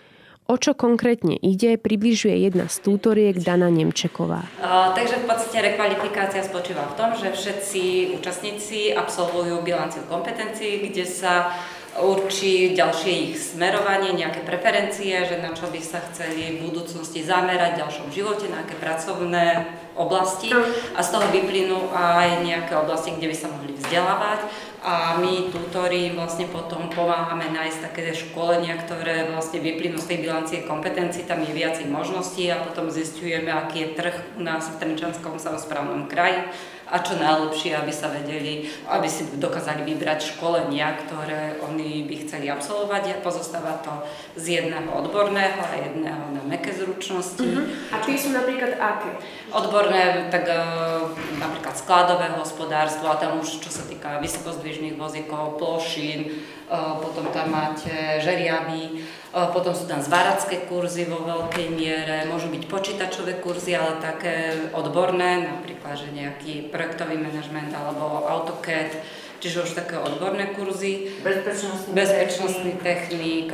O 0.51 0.59
čo 0.59 0.75
konkrétne 0.75 1.39
ide, 1.39 1.79
približuje 1.79 2.45
jedna 2.45 2.67
z 2.67 2.83
tútoriek 2.83 3.39
Dana 3.39 3.71
Nemčeková. 3.71 4.51
Takže 4.99 5.23
v 5.23 5.25
podstate 5.31 5.63
rekvalifikácia 5.63 6.43
spočíva 6.43 6.91
v 6.91 6.97
tom, 6.99 7.15
že 7.15 7.31
všetci 7.31 8.13
účastníci 8.19 8.91
absolvujú 8.91 9.63
bilanciu 9.63 10.03
kompetencií, 10.11 10.91
kde 10.91 11.07
sa 11.07 11.55
určí 12.03 12.73
ďalšie 12.73 13.13
ich 13.31 13.37
smerovanie, 13.39 14.17
nejaké 14.17 14.43
preferencie, 14.43 15.25
že 15.29 15.39
na 15.39 15.53
čo 15.53 15.69
by 15.69 15.81
sa 15.81 16.01
chceli 16.11 16.59
v 16.59 16.69
budúcnosti 16.69 17.21
zamerať 17.25 17.77
v 17.77 17.81
ďalšom 17.85 18.09
živote, 18.11 18.49
na 18.49 18.65
aké 18.65 18.75
pracovné 18.77 19.69
oblasti. 19.95 20.51
A 20.97 21.01
z 21.05 21.09
toho 21.13 21.27
vyplynú 21.29 21.93
aj 21.93 22.43
nejaké 22.43 22.73
oblasti, 22.77 23.13
kde 23.15 23.29
by 23.29 23.37
sa 23.37 23.53
mohli 23.53 23.77
vzdelávať. 23.77 24.41
A 24.81 25.21
my 25.21 25.53
tutori 25.53 26.17
vlastne 26.17 26.49
potom 26.49 26.89
pomáhame 26.89 27.53
nájsť 27.53 27.79
také 27.85 28.17
školenia, 28.17 28.81
ktoré 28.81 29.29
vlastne 29.29 29.61
vyplynú 29.61 30.01
z 30.01 30.09
tej 30.09 30.19
bilancie 30.25 30.59
kompetencií, 30.65 31.29
tam 31.29 31.45
je 31.45 31.53
viacej 31.53 31.85
možností 31.85 32.49
a 32.49 32.65
potom 32.65 32.89
zistujeme, 32.89 33.53
aký 33.53 33.85
je 33.85 33.89
trh 33.93 34.17
u 34.41 34.43
nás 34.43 34.73
v 34.73 34.81
Trenčanskom 34.81 35.37
samozprávnom 35.37 36.09
kraji 36.09 36.49
a 36.91 36.97
čo 36.99 37.15
najlepšie, 37.15 37.79
aby 37.79 37.93
sa 37.95 38.11
vedeli, 38.11 38.67
aby 38.91 39.07
si 39.07 39.31
dokázali 39.39 39.87
vybrať 39.87 40.35
školenia, 40.35 40.99
ktoré 41.07 41.63
oni 41.63 42.03
by 42.05 42.15
chceli 42.27 42.51
absolvovať. 42.51 43.23
Pozostáva 43.23 43.79
to 43.79 43.95
z 44.35 44.59
jedného 44.59 44.91
odborného 44.91 45.63
a 45.63 45.75
jedného 45.79 46.25
na 46.35 46.43
meké 46.51 46.75
zručnosti. 46.75 47.47
Uh-huh. 47.47 47.95
A 47.95 48.03
tie 48.03 48.19
sú 48.19 48.35
napríklad 48.35 48.75
aké? 48.83 49.23
Odborné, 49.55 50.27
tak 50.35 50.51
uh, 50.51 51.15
napríklad 51.39 51.79
skladové 51.79 52.35
hospodárstvo 52.35 53.07
a 53.07 53.17
tam 53.17 53.39
už 53.39 53.63
čo 53.63 53.71
sa 53.71 53.87
týka 53.87 54.19
vysokozdvižných 54.19 54.99
vozíkov, 54.99 55.63
plošín, 55.63 56.43
uh, 56.67 56.99
potom 56.99 57.31
tam 57.31 57.55
máte 57.55 58.19
žeriavy, 58.19 59.07
potom 59.31 59.71
sú 59.71 59.87
tam 59.87 60.03
zváracké 60.03 60.67
kurzy 60.67 61.07
vo 61.07 61.23
veľkej 61.23 61.71
miere, 61.71 62.27
môžu 62.27 62.51
byť 62.51 62.67
počítačové 62.67 63.39
kurzy, 63.39 63.79
ale 63.79 64.03
také 64.03 64.59
odborné, 64.75 65.47
napríklad, 65.47 65.95
že 65.95 66.11
nejaký 66.11 66.67
projektový 66.81 67.21
manažment 67.21 67.69
alebo 67.77 68.25
AutoCAD, 68.25 69.05
čiže 69.45 69.69
už 69.69 69.77
také 69.77 70.01
odborné 70.01 70.57
kurzy. 70.57 71.13
Bezpečnostný, 71.21 71.93
bezpečnostný 71.93 72.73
technik, 72.81 73.53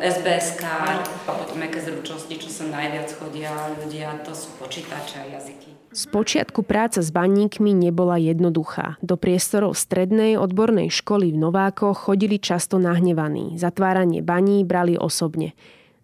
SBS 0.00 0.64
a 0.64 0.96
potom 1.28 1.60
aké 1.60 1.84
zručnosti, 1.84 2.32
čo 2.32 2.48
sa 2.48 2.64
najviac 2.64 3.12
chodia 3.20 3.52
ľudia, 3.84 4.16
to 4.24 4.32
sú 4.32 4.48
počítače 4.56 5.20
a 5.20 5.26
jazyky. 5.36 5.76
Spočiatku 5.92 6.64
práca 6.64 7.04
s 7.04 7.12
baníkmi 7.12 7.76
nebola 7.76 8.16
jednoduchá. 8.16 8.96
Do 9.04 9.20
priestorov 9.20 9.76
strednej 9.76 10.40
odbornej 10.40 10.88
školy 10.88 11.36
v 11.36 11.38
Novákoch 11.38 12.08
chodili 12.08 12.40
často 12.40 12.80
nahnevaní. 12.80 13.60
Zatváranie 13.60 14.24
baní 14.24 14.64
brali 14.64 14.96
osobne. 14.96 15.52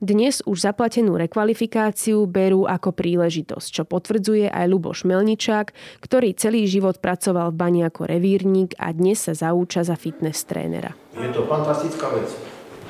Dnes 0.00 0.40
už 0.48 0.64
zaplatenú 0.64 1.20
rekvalifikáciu 1.20 2.24
berú 2.24 2.64
ako 2.64 2.88
príležitosť, 2.96 3.68
čo 3.68 3.84
potvrdzuje 3.84 4.48
aj 4.48 4.64
Luboš 4.64 5.04
Melničák, 5.04 5.76
ktorý 6.00 6.32
celý 6.32 6.64
život 6.64 7.04
pracoval 7.04 7.52
v 7.52 7.60
bani 7.60 7.80
ako 7.84 8.08
revírnik 8.08 8.72
a 8.80 8.96
dnes 8.96 9.20
sa 9.20 9.36
zaúča 9.36 9.84
za 9.84 10.00
fitness 10.00 10.48
trénera. 10.48 10.96
Je 11.20 11.28
to 11.36 11.44
fantastická 11.44 12.16
vec. 12.16 12.32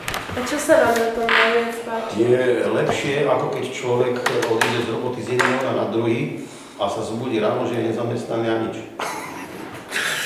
A 0.07 0.39
čo 0.47 0.55
sa 0.55 0.87
vám 0.87 0.95
na 1.03 1.11
tom 1.11 1.27
najviac 1.27 1.75
páči? 1.83 2.15
Je 2.23 2.43
lepšie, 2.79 3.15
ako 3.27 3.47
keď 3.59 3.65
človek 3.75 4.15
odíde 4.47 4.81
z 4.87 4.89
roboty 4.95 5.19
z 5.27 5.29
jedného 5.35 5.73
na 5.75 5.91
druhý 5.91 6.47
a 6.79 6.87
sa 6.87 7.03
zbudí 7.03 7.43
ráno, 7.43 7.67
že 7.67 7.75
je 7.75 7.91
nezamestnaný 7.91 8.47
a 8.47 8.57
nič. 8.71 8.87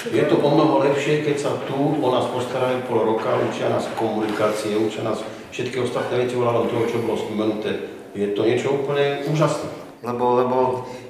Je 0.04 0.20
to 0.28 0.36
o 0.36 0.48
mnoho 0.52 0.84
lepšie, 0.84 1.24
keď 1.24 1.36
sa 1.40 1.50
tu 1.64 1.96
o 1.96 2.08
nás 2.12 2.28
postarajú 2.28 2.84
pol 2.84 3.08
roka, 3.08 3.40
učia 3.40 3.72
nás 3.72 3.88
komunikácie, 3.96 4.76
učia 4.76 5.00
nás 5.00 5.24
všetky 5.48 5.80
ostatné 5.80 6.28
veci 6.28 6.36
ohľadom 6.36 6.68
toho, 6.68 6.84
čo 6.84 7.00
bolo 7.00 7.16
spomenuté. 7.16 7.88
Je 8.12 8.36
to 8.36 8.44
niečo 8.44 8.84
úplne 8.84 9.24
úžasné. 9.24 9.70
Lebo, 10.04 10.44
lebo 10.44 10.58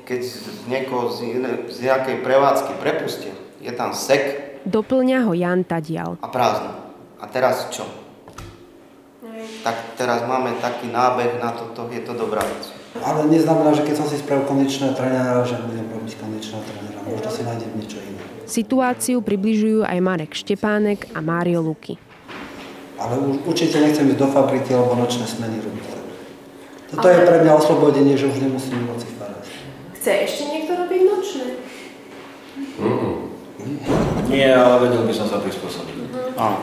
keď 0.07 0.21
niekoho 0.71 1.11
z, 1.11 1.43
z 1.75 1.79
nejakej 1.83 2.23
prevádzky 2.23 2.79
prepustia, 2.79 3.35
je 3.59 3.75
tam 3.75 3.91
sek. 3.91 4.55
Doplňa 4.63 5.27
ho 5.27 5.35
Jan 5.35 5.67
Tadial. 5.67 6.15
A 6.23 6.29
prázdno. 6.31 6.71
A 7.19 7.25
teraz 7.27 7.67
čo? 7.75 7.83
Tak 9.67 9.99
teraz 9.99 10.23
máme 10.29 10.55
taký 10.63 10.93
nábeh 10.93 11.43
na 11.43 11.51
toto, 11.51 11.91
je 11.91 12.01
to 12.05 12.15
dobrá 12.15 12.45
vec. 12.45 12.71
Ale 13.03 13.27
neznamená, 13.27 13.75
že 13.75 13.83
keď 13.83 13.95
som 13.99 14.07
si 14.07 14.23
spravil 14.23 14.47
kondičného 14.47 14.95
trénera, 14.95 15.43
že 15.43 15.59
budem 15.59 15.91
robiť 15.91 16.15
kondičného 16.15 16.63
trénera. 16.63 17.01
Možno 17.03 17.29
si 17.33 17.43
nájdem 17.43 17.73
niečo 17.75 17.99
iné. 17.99 18.34
Situáciu 18.45 19.25
približujú 19.25 19.89
aj 19.89 19.99
Marek 20.05 20.33
Štepánek 20.37 21.09
a 21.17 21.25
Mário 21.25 21.65
Luky. 21.65 21.97
Ale 23.01 23.19
už 23.19 23.45
určite 23.49 23.81
nechcem 23.81 24.07
ísť 24.07 24.21
do 24.21 24.29
fabriky 24.31 24.71
alebo 24.73 24.95
nočné 24.95 25.27
smeny 25.27 25.59
robiť. 25.61 25.85
Toto 26.95 27.07
ale... 27.11 27.17
je 27.19 27.21
pre 27.27 27.39
mňa 27.43 27.53
oslobodenie, 27.59 28.15
že 28.15 28.31
už 28.31 28.39
nemusím 28.39 28.87
v 28.87 28.87
noci 28.95 29.09
farať. 29.19 29.45
Chce 29.99 30.11
ešte 30.31 30.43
niekto 30.47 30.73
robiť 30.79 31.01
nočné? 31.03 31.47
Mm-mm. 32.79 33.15
Nie, 34.31 34.55
ale 34.55 34.87
vedel 34.87 35.03
by 35.03 35.15
som 35.17 35.27
sa 35.27 35.43
prispôsobiť. 35.43 35.97
Mm-hmm. 35.99 36.39
Áno. 36.39 36.59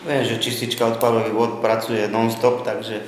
Viem, 0.00 0.24
že 0.24 0.40
čistička 0.40 0.96
odpadových 0.96 1.36
vod 1.36 1.52
pracuje 1.60 2.08
non-stop, 2.08 2.64
takže 2.64 3.04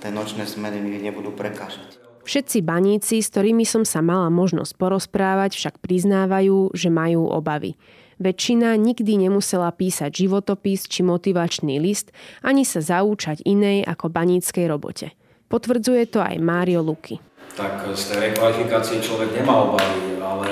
tie 0.00 0.08
nočné 0.08 0.48
smeny 0.48 0.80
mi 0.80 0.96
nebudú 0.96 1.36
prekážať. 1.36 1.99
Všetci 2.20 2.62
baníci, 2.62 3.24
s 3.24 3.32
ktorými 3.32 3.64
som 3.64 3.82
sa 3.82 4.04
mala 4.04 4.28
možnosť 4.28 4.76
porozprávať, 4.76 5.56
však 5.56 5.80
priznávajú, 5.80 6.76
že 6.76 6.92
majú 6.92 7.26
obavy. 7.26 7.80
Väčšina 8.20 8.76
nikdy 8.76 9.16
nemusela 9.16 9.72
písať 9.72 10.12
životopis 10.12 10.84
či 10.84 11.00
motivačný 11.00 11.80
list, 11.80 12.12
ani 12.44 12.68
sa 12.68 12.84
zaúčať 12.84 13.40
inej 13.48 13.88
ako 13.88 14.12
baníckej 14.12 14.68
robote. 14.68 15.16
Potvrdzuje 15.48 16.04
to 16.12 16.20
aj 16.20 16.36
Mário 16.36 16.84
Luky. 16.84 17.16
Tak 17.56 17.88
z 17.96 18.02
tej 18.12 18.18
rekvalifikácie 18.30 19.00
človek 19.00 19.32
nemá 19.34 19.72
obavy, 19.72 20.20
ale 20.20 20.48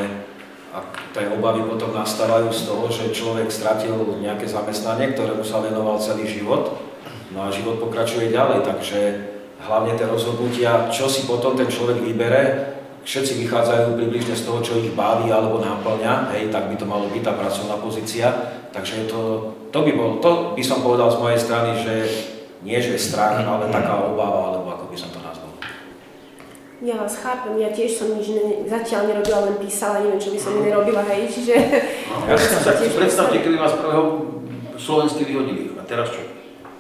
a 0.73 0.85
tie 1.13 1.29
obavy 1.29 1.65
potom 1.69 1.93
nastávajú 1.93 2.49
z 2.53 2.63
toho, 2.69 2.85
že 2.89 3.13
človek 3.13 3.53
stratil 3.53 3.97
nejaké 4.21 4.49
zamestnanie, 4.49 5.13
ktorému 5.13 5.45
sa 5.45 5.61
venoval 5.61 6.01
celý 6.01 6.25
život, 6.25 6.77
no 7.37 7.45
a 7.45 7.53
život 7.53 7.81
pokračuje 7.81 8.33
ďalej, 8.33 8.65
takže 8.65 8.99
hlavne 9.63 9.99
tie 9.99 10.07
rozhodnutia, 10.07 10.87
čo 10.95 11.11
si 11.11 11.27
potom 11.27 11.59
ten 11.59 11.67
človek 11.67 11.99
vybere, 12.03 12.43
všetci 13.09 13.41
vychádzajú 13.47 13.97
približne 13.97 14.37
z 14.37 14.45
toho, 14.45 14.61
čo 14.61 14.77
ich 14.77 14.93
baví 14.93 15.33
alebo 15.33 15.65
náplňa, 15.65 16.29
hej, 16.37 16.53
tak 16.53 16.69
by 16.69 16.77
to 16.77 16.85
malo 16.85 17.09
byť 17.09 17.23
tá 17.25 17.33
pracovná 17.33 17.81
pozícia. 17.81 18.29
Takže 18.69 19.09
to, 19.09 19.53
to, 19.73 19.79
by 19.81 19.97
bol, 19.97 20.21
to 20.21 20.53
by 20.53 20.61
som 20.61 20.85
povedal 20.85 21.09
z 21.09 21.17
mojej 21.17 21.41
strany, 21.41 21.73
že 21.81 21.95
nie 22.61 22.77
že 22.83 23.01
strach, 23.01 23.41
ale 23.41 23.73
taká 23.73 23.97
obava, 24.03 24.53
alebo 24.53 24.69
ako 24.77 24.85
by 24.93 24.97
som 24.99 25.09
to 25.09 25.25
nazval. 25.25 25.49
Ja 26.85 26.95
vás 27.01 27.17
chápem, 27.19 27.59
ja 27.59 27.73
tiež 27.73 27.91
som 27.97 28.13
nič 28.13 28.29
ne, 28.29 28.69
zatiaľ 28.69 29.11
nerobila, 29.11 29.51
len 29.51 29.57
písala, 29.57 30.05
neviem, 30.05 30.21
čo 30.21 30.31
by 30.31 30.39
som 30.39 30.53
iné 30.63 30.71
robila, 30.71 31.03
hej, 31.09 31.27
čiže... 31.33 31.55
Ja 32.29 32.37
sa 32.37 32.77
predstavte, 32.77 33.41
keby 33.41 33.57
vás 33.57 33.73
prvého 33.79 34.37
slovensky 34.79 35.27
vyhodili, 35.27 35.75
a 35.75 35.83
teraz 35.83 36.13
čo? 36.13 36.23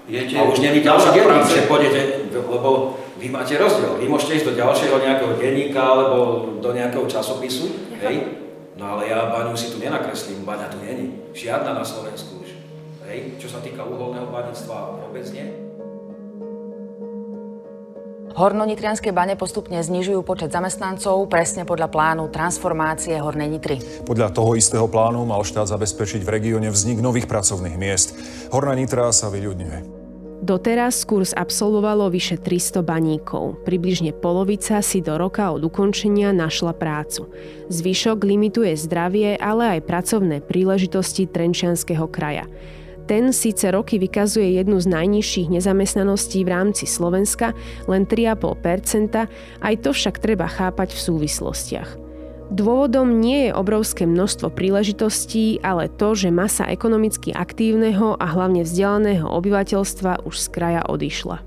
Idete, 0.08 0.40
a 0.40 0.48
už 0.48 0.60
není 0.60 0.80
denník, 0.80 1.48
že 1.52 1.68
pôjdete, 1.68 2.00
lebo 2.46 3.00
vy 3.18 3.26
máte 3.32 3.58
rozdiel. 3.58 3.98
Vy 3.98 4.06
môžete 4.06 4.42
ísť 4.42 4.46
do 4.52 4.58
ďalšieho 4.58 4.96
nejakého 5.02 5.32
denníka 5.40 5.80
alebo 5.80 6.18
do 6.62 6.70
nejakého 6.70 7.08
časopisu, 7.10 7.96
hej? 7.98 8.38
No 8.78 8.94
ale 8.94 9.10
ja 9.10 9.26
baňu 9.26 9.58
si 9.58 9.74
tu 9.74 9.82
nenakreslím, 9.82 10.46
baňa 10.46 10.70
tu 10.70 10.78
není. 10.78 11.18
Žiadna 11.34 11.74
na 11.74 11.82
Slovensku 11.82 12.38
už. 12.46 12.54
Hej? 13.10 13.34
Čo 13.42 13.50
sa 13.50 13.58
týka 13.58 13.82
uholného 13.82 14.30
baníctva, 14.30 15.02
vôbec 15.02 15.26
nie. 15.34 15.50
Hornonitrianské 18.38 19.10
bane 19.10 19.34
postupne 19.34 19.82
znižujú 19.82 20.22
počet 20.22 20.54
zamestnancov 20.54 21.26
presne 21.26 21.66
podľa 21.66 21.90
plánu 21.90 22.30
transformácie 22.30 23.18
Hornej 23.18 23.50
Nitry. 23.50 23.82
Podľa 24.06 24.30
toho 24.30 24.54
istého 24.54 24.86
plánu 24.86 25.26
mal 25.26 25.42
štát 25.42 25.66
zabezpečiť 25.66 26.22
v 26.22 26.30
regióne 26.30 26.70
vznik 26.70 27.02
nových 27.02 27.26
pracovných 27.26 27.74
miest. 27.74 28.14
Horná 28.54 28.78
Nitra 28.78 29.10
sa 29.10 29.26
vyľudňuje. 29.26 29.97
Doteraz 30.48 31.04
kurz 31.04 31.36
absolvovalo 31.36 32.08
vyše 32.08 32.40
300 32.40 32.80
baníkov. 32.80 33.68
Približne 33.68 34.16
polovica 34.16 34.80
si 34.80 35.04
do 35.04 35.20
roka 35.20 35.52
od 35.52 35.60
ukončenia 35.60 36.32
našla 36.32 36.72
prácu. 36.72 37.28
Zvyšok 37.68 38.24
limituje 38.24 38.72
zdravie, 38.72 39.36
ale 39.36 39.76
aj 39.76 39.84
pracovné 39.84 40.40
príležitosti 40.40 41.28
Trenčianského 41.28 42.08
kraja. 42.08 42.48
Ten 43.04 43.36
síce 43.36 43.68
roky 43.68 44.00
vykazuje 44.00 44.56
jednu 44.56 44.80
z 44.80 44.88
najnižších 44.88 45.52
nezamestnaností 45.52 46.40
v 46.48 46.52
rámci 46.56 46.88
Slovenska, 46.88 47.52
len 47.84 48.08
3,5%, 48.08 49.28
aj 49.60 49.74
to 49.84 49.90
však 49.92 50.16
treba 50.16 50.48
chápať 50.48 50.96
v 50.96 51.00
súvislostiach. 51.12 52.07
Dôvodom 52.48 53.20
nie 53.20 53.48
je 53.48 53.52
obrovské 53.52 54.08
množstvo 54.08 54.48
príležitostí, 54.48 55.60
ale 55.60 55.92
to, 55.92 56.16
že 56.16 56.32
masa 56.32 56.64
ekonomicky 56.64 57.28
aktívneho 57.28 58.16
a 58.16 58.24
hlavne 58.24 58.64
vzdelaného 58.64 59.28
obyvateľstva 59.28 60.24
už 60.24 60.34
z 60.34 60.46
kraja 60.48 60.82
odišla. 60.88 61.44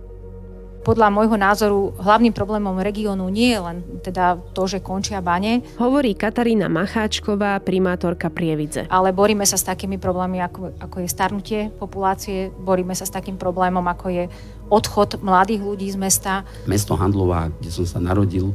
Podľa 0.81 1.13
môjho 1.13 1.37
názoru 1.37 1.93
hlavným 2.01 2.33
problémom 2.33 2.73
regiónu 2.81 3.29
nie 3.29 3.53
je 3.53 3.61
len 3.61 3.77
teda 4.01 4.41
to, 4.53 4.65
že 4.65 4.81
končia 4.81 5.21
bane. 5.21 5.61
Hovorí 5.77 6.17
Katarína 6.17 6.69
Macháčková, 6.69 7.61
primátorka 7.61 8.33
Prievidze. 8.33 8.89
Ale 8.89 9.13
boríme 9.13 9.45
sa 9.45 9.61
s 9.61 9.65
takými 9.65 10.01
problémami, 10.01 10.41
ako, 10.41 10.73
ako 10.81 10.95
je 11.01 11.07
starnutie 11.09 11.59
populácie, 11.77 12.49
boríme 12.49 12.97
sa 12.97 13.05
s 13.05 13.13
takým 13.13 13.37
problémom, 13.37 13.85
ako 13.85 14.05
je 14.09 14.23
odchod 14.73 15.21
mladých 15.21 15.61
ľudí 15.61 15.85
z 15.89 15.97
mesta. 16.01 16.45
Mesto 16.65 16.97
Handlová, 16.97 17.53
kde 17.61 17.69
som 17.69 17.85
sa 17.85 18.01
narodil, 18.01 18.49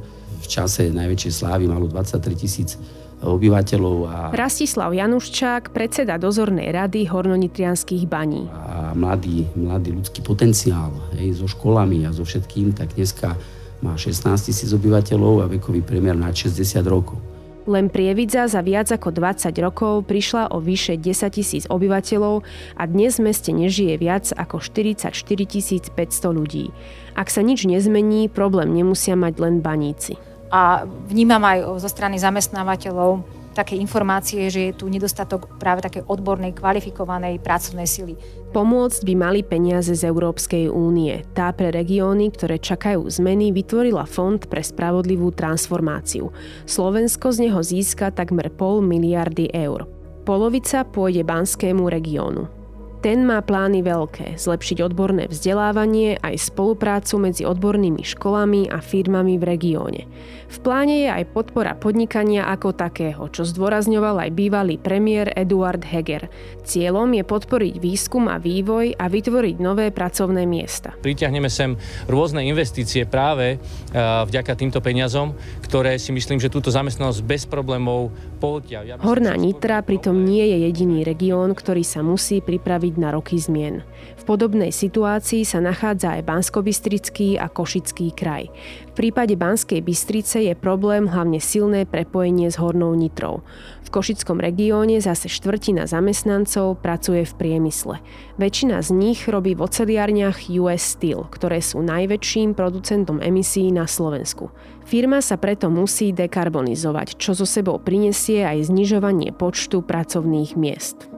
v 0.46 0.48
čase 0.48 0.82
najväčšej 0.94 1.32
slávy 1.42 1.66
malo 1.66 1.90
23 1.90 2.22
tisíc 2.38 2.78
obyvateľov. 3.18 3.96
A... 4.06 4.16
Rastislav 4.30 4.94
Januščák, 4.94 5.74
predseda 5.74 6.20
dozornej 6.20 6.70
rady 6.70 7.09
hornonitrianských 7.11 8.06
baní. 8.06 8.46
A 8.52 8.94
mladý, 8.94 9.48
mladý 9.59 9.96
ľudský 9.96 10.22
potenciál 10.22 10.94
hej, 11.18 11.35
so 11.40 11.50
školami 11.50 12.06
a 12.06 12.14
so 12.14 12.22
všetkým, 12.22 12.76
tak 12.76 12.94
dneska 12.94 13.35
má 13.80 13.98
16 13.98 14.52
tisíc 14.52 14.70
obyvateľov 14.72 15.44
a 15.44 15.50
vekový 15.50 15.82
priemer 15.85 16.16
na 16.16 16.32
60 16.32 16.80
rokov. 16.87 17.18
Len 17.66 17.90
Prievidza 17.90 18.46
za 18.46 18.62
viac 18.62 18.94
ako 18.94 19.11
20 19.11 19.50
rokov 19.59 20.06
prišla 20.06 20.54
o 20.54 20.62
vyše 20.62 20.94
10 20.94 21.35
tisíc 21.35 21.64
obyvateľov 21.66 22.46
a 22.78 22.82
dnes 22.87 23.18
v 23.18 23.26
meste 23.26 23.50
nežije 23.50 23.98
viac 23.98 24.30
ako 24.38 24.62
44 24.62 25.11
500 25.11 25.90
ľudí. 26.30 26.70
Ak 27.18 27.26
sa 27.26 27.42
nič 27.42 27.66
nezmení, 27.66 28.30
problém 28.30 28.70
nemusia 28.70 29.18
mať 29.18 29.35
len 29.42 29.66
baníci. 29.66 30.14
A 30.50 30.87
vnímam 31.11 31.42
aj 31.42 31.82
zo 31.82 31.90
strany 31.90 32.16
zamestnávateľov 32.22 33.24
také 33.56 33.80
informácie, 33.80 34.52
že 34.52 34.68
je 34.68 34.76
tu 34.76 34.92
nedostatok 34.92 35.48
práve 35.56 35.80
také 35.80 36.04
odbornej, 36.04 36.52
kvalifikovanej 36.52 37.40
pracovnej 37.40 37.88
sily. 37.88 38.20
Pomôcť 38.52 39.00
by 39.00 39.14
mali 39.16 39.40
peniaze 39.40 39.96
z 39.96 40.04
Európskej 40.04 40.68
únie. 40.68 41.24
Tá 41.32 41.56
pre 41.56 41.72
regióny, 41.72 42.37
ktoré 42.37 42.61
čakajú 42.61 43.09
zmeny, 43.09 43.56
vytvorila 43.56 44.04
Fond 44.04 44.44
pre 44.44 44.61
spravodlivú 44.61 45.32
transformáciu. 45.32 46.28
Slovensko 46.68 47.32
z 47.32 47.48
neho 47.48 47.64
získa 47.64 48.12
takmer 48.12 48.52
pol 48.52 48.85
miliardy 48.85 49.48
eur. 49.56 49.88
Polovica 50.28 50.85
pôjde 50.85 51.24
Banskému 51.24 51.88
regiónu. 51.88 52.65
Ten 53.04 53.28
má 53.28 53.44
plány 53.44 53.85
veľké, 53.85 54.40
zlepšiť 54.40 54.80
odborné 54.80 55.28
vzdelávanie 55.28 56.16
aj 56.24 56.52
spoluprácu 56.52 57.20
medzi 57.20 57.44
odbornými 57.44 58.00
školami 58.02 58.72
a 58.72 58.80
firmami 58.80 59.37
v 59.37 59.44
regióne. 59.44 60.02
V 60.46 60.62
pláne 60.62 61.02
je 61.02 61.11
aj 61.11 61.35
podpora 61.35 61.74
podnikania 61.74 62.46
ako 62.46 62.70
takého, 62.70 63.26
čo 63.35 63.42
zdôrazňoval 63.42 64.26
aj 64.26 64.30
bývalý 64.30 64.78
premiér 64.78 65.35
Eduard 65.35 65.82
Heger. 65.82 66.30
Cieľom 66.62 67.11
je 67.18 67.24
podporiť 67.26 67.74
výskum 67.82 68.30
a 68.30 68.38
vývoj 68.38 68.94
a 68.94 69.11
vytvoriť 69.11 69.56
nové 69.59 69.90
pracovné 69.90 70.46
miesta. 70.46 70.94
Priťahneme 71.02 71.50
sem 71.50 71.74
rôzne 72.06 72.46
investície 72.46 73.11
práve 73.11 73.59
e, 73.59 73.96
vďaka 73.98 74.54
týmto 74.54 74.78
peniazom, 74.78 75.35
ktoré 75.66 75.98
si 75.98 76.14
myslím, 76.14 76.38
že 76.38 76.46
túto 76.46 76.70
zamestnanosť 76.70 77.20
bez 77.26 77.42
problémov 77.42 78.14
pohotia. 78.38 78.87
Horná 79.02 79.35
Nitra 79.35 79.82
pritom 79.82 80.14
nie 80.14 80.46
je 80.46 80.56
jediný 80.70 81.02
región, 81.02 81.59
ktorý 81.59 81.82
sa 81.82 82.06
musí 82.06 82.38
pripraviť 82.38 82.86
na 82.94 83.11
roky 83.11 83.42
zmien. 83.42 83.83
V 84.14 84.22
podobnej 84.22 84.70
situácii 84.70 85.42
sa 85.42 85.59
nachádza 85.59 86.14
aj 86.14 86.22
Banskobystrický 86.22 87.35
a 87.42 87.51
Košický 87.51 88.14
kraj. 88.14 88.46
V 88.90 88.92
prípade 88.94 89.35
Banskej 89.35 89.83
Bystrice 89.83 90.46
je 90.46 90.55
problém 90.55 91.11
hlavne 91.11 91.42
silné 91.42 91.83
prepojenie 91.83 92.46
s 92.46 92.62
Hornou 92.62 92.94
Nitrou. 92.94 93.42
V 93.83 93.88
Košickom 93.90 94.42
regióne 94.42 94.99
zase 94.99 95.31
štvrtina 95.31 95.87
zamestnancov 95.87 96.83
pracuje 96.83 97.22
v 97.22 97.35
priemysle. 97.38 98.03
Väčšina 98.35 98.83
z 98.83 98.90
nich 98.94 99.31
robí 99.31 99.55
v 99.55 99.62
oceliarniach 99.62 100.51
US 100.59 100.83
Steel, 100.99 101.27
ktoré 101.31 101.62
sú 101.62 101.83
najväčším 101.87 102.59
producentom 102.59 103.22
emisí 103.22 103.70
na 103.70 103.87
Slovensku. 103.87 104.51
Firma 104.87 105.18
sa 105.18 105.35
preto 105.38 105.66
musí 105.66 106.14
dekarbonizovať, 106.14 107.18
čo 107.18 107.35
so 107.35 107.46
sebou 107.46 107.79
prinesie 107.79 108.46
aj 108.46 108.70
znižovanie 108.70 109.35
počtu 109.35 109.83
pracovných 109.83 110.55
miest. 110.55 111.15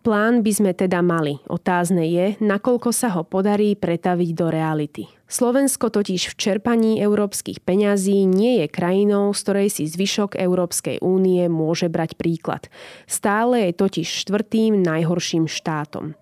Plán 0.00 0.40
by 0.40 0.52
sme 0.56 0.72
teda 0.72 1.04
mali. 1.04 1.44
Otázne 1.44 2.08
je, 2.08 2.40
nakoľko 2.40 2.88
sa 2.88 3.12
ho 3.12 3.20
podarí 3.20 3.76
pretaviť 3.76 4.30
do 4.32 4.48
reality. 4.48 5.04
Slovensko 5.28 5.92
totiž 5.92 6.32
v 6.32 6.38
čerpaní 6.40 7.04
európskych 7.04 7.60
peňazí 7.60 8.24
nie 8.24 8.64
je 8.64 8.66
krajinou, 8.66 9.30
z 9.36 9.40
ktorej 9.44 9.68
si 9.68 9.84
zvyšok 9.84 10.40
Európskej 10.40 11.04
únie 11.04 11.44
môže 11.52 11.92
brať 11.92 12.16
príklad. 12.16 12.72
Stále 13.04 13.68
je 13.68 13.76
totiž 13.76 14.08
štvrtým 14.24 14.80
najhorším 14.80 15.46
štátom. 15.46 16.16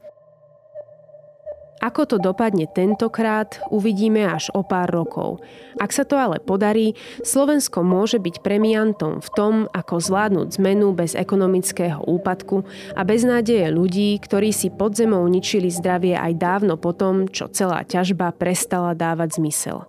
Ako 1.79 2.11
to 2.11 2.17
dopadne 2.19 2.67
tentokrát, 2.67 3.63
uvidíme 3.71 4.27
až 4.27 4.51
o 4.51 4.67
pár 4.67 4.91
rokov. 4.91 5.39
Ak 5.79 5.95
sa 5.95 6.03
to 6.03 6.19
ale 6.19 6.43
podarí, 6.43 6.99
Slovensko 7.23 7.87
môže 7.87 8.19
byť 8.19 8.43
premiantom 8.43 9.23
v 9.23 9.29
tom, 9.31 9.55
ako 9.71 10.03
zvládnuť 10.03 10.59
zmenu 10.59 10.91
bez 10.91 11.15
ekonomického 11.15 12.03
úpadku 12.03 12.67
a 12.99 13.07
bez 13.07 13.23
nádeje 13.23 13.71
ľudí, 13.71 14.19
ktorí 14.19 14.51
si 14.51 14.75
pod 14.75 14.99
zemou 14.99 15.23
ničili 15.31 15.71
zdravie 15.71 16.19
aj 16.19 16.35
dávno 16.35 16.75
potom, 16.75 17.31
čo 17.31 17.47
celá 17.47 17.87
ťažba 17.87 18.35
prestala 18.35 18.99
dávať 18.99 19.39
zmysel. 19.39 19.87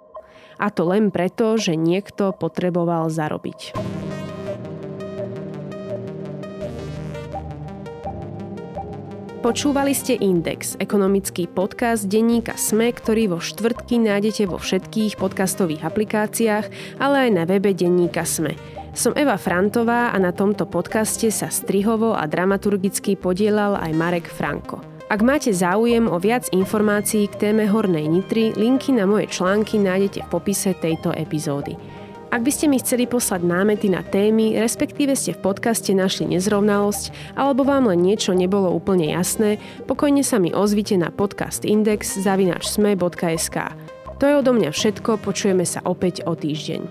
A 0.62 0.69
to 0.69 0.86
len 0.86 1.10
preto, 1.10 1.58
že 1.58 1.73
niekto 1.73 2.38
potreboval 2.38 3.10
zarobiť. 3.10 3.73
Počúvali 9.39 9.95
ste 9.95 10.19
Index, 10.19 10.75
ekonomický 10.84 11.47
podcast 11.47 12.12
denníka 12.12 12.60
SME, 12.60 12.91
ktorý 12.91 13.32
vo 13.32 13.39
štvrtky 13.39 13.95
nájdete 13.95 14.52
vo 14.52 14.60
všetkých 14.60 15.15
podcastových 15.15 15.88
aplikáciách, 15.88 16.99
ale 16.99 17.15
aj 17.23 17.30
na 17.32 17.43
webe 17.47 17.71
denníka 17.71 18.28
SME. 18.28 18.60
Som 18.91 19.15
Eva 19.15 19.39
Frantová 19.39 20.12
a 20.12 20.17
na 20.19 20.36
tomto 20.36 20.67
podcaste 20.67 21.32
sa 21.32 21.47
strihovo 21.47 22.19
a 22.19 22.28
dramaturgicky 22.28 23.15
podielal 23.15 23.80
aj 23.80 23.91
Marek 23.95 24.28
Franko. 24.28 24.84
Ak 25.08 25.23
máte 25.23 25.56
záujem 25.56 26.12
o 26.12 26.19
viac 26.19 26.52
informácií 26.52 27.32
k 27.32 27.47
téme 27.47 27.63
Hornej 27.63 28.12
Nitry, 28.12 28.52
linky 28.60 28.91
na 28.91 29.08
moje 29.08 29.32
články 29.32 29.80
nájdete 29.80 30.28
v 30.28 30.32
popise 30.36 30.75
tejto 30.75 31.15
epizódy. 31.15 31.80
Ak 32.29 32.45
by 32.45 32.53
ste 32.53 32.69
mi 32.69 32.77
chceli 32.77 33.09
poslať 33.09 33.41
námety 33.41 33.89
na 33.89 34.05
témy, 34.05 34.53
respektíve 34.61 35.17
ste 35.17 35.33
v 35.33 35.49
podcaste 35.49 35.97
našli 35.97 36.37
nezrovnalosť, 36.37 37.33
alebo 37.33 37.65
vám 37.65 37.89
len 37.89 38.05
niečo 38.05 38.37
nebolo 38.37 38.69
úplne 38.69 39.09
jasné, 39.09 39.57
pokojne 39.89 40.21
sa 40.21 40.37
mi 40.37 40.53
ozvite 40.53 40.93
na 40.93 41.09
podcast 41.09 41.65
index 41.65 42.21
zavinačsme.sk. 42.21 43.57
To 44.21 44.23
je 44.29 44.33
odo 44.37 44.53
mňa 44.53 44.69
všetko, 44.69 45.17
počujeme 45.25 45.65
sa 45.65 45.81
opäť 45.81 46.21
o 46.29 46.37
týždeň. 46.37 46.85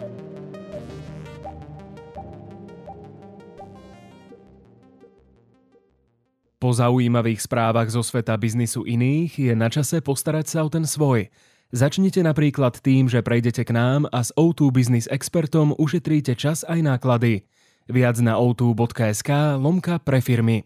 Po 6.59 6.75
zaujímavých 6.75 7.39
správach 7.39 7.87
zo 7.87 8.03
sveta 8.03 8.35
biznisu 8.35 8.83
iných 8.83 9.39
je 9.39 9.53
na 9.55 9.71
čase 9.71 10.03
postarať 10.03 10.51
sa 10.51 10.67
o 10.67 10.69
ten 10.69 10.83
svoj– 10.83 11.31
Začnite 11.69 12.25
napríklad 12.25 12.81
tým, 12.81 13.13
že 13.13 13.21
prejdete 13.21 13.61
k 13.69 13.77
nám 13.77 14.09
a 14.09 14.25
s 14.25 14.33
O2 14.41 14.73
Business 14.73 15.05
expertom 15.05 15.77
ušetríte 15.77 16.33
čas 16.33 16.65
aj 16.65 16.81
náklady. 16.81 17.45
Viac 17.93 18.17
na 18.25 18.41
o2.sk 18.41 19.61
lomka 19.61 20.01
pre 20.01 20.25
firmy. 20.25 20.65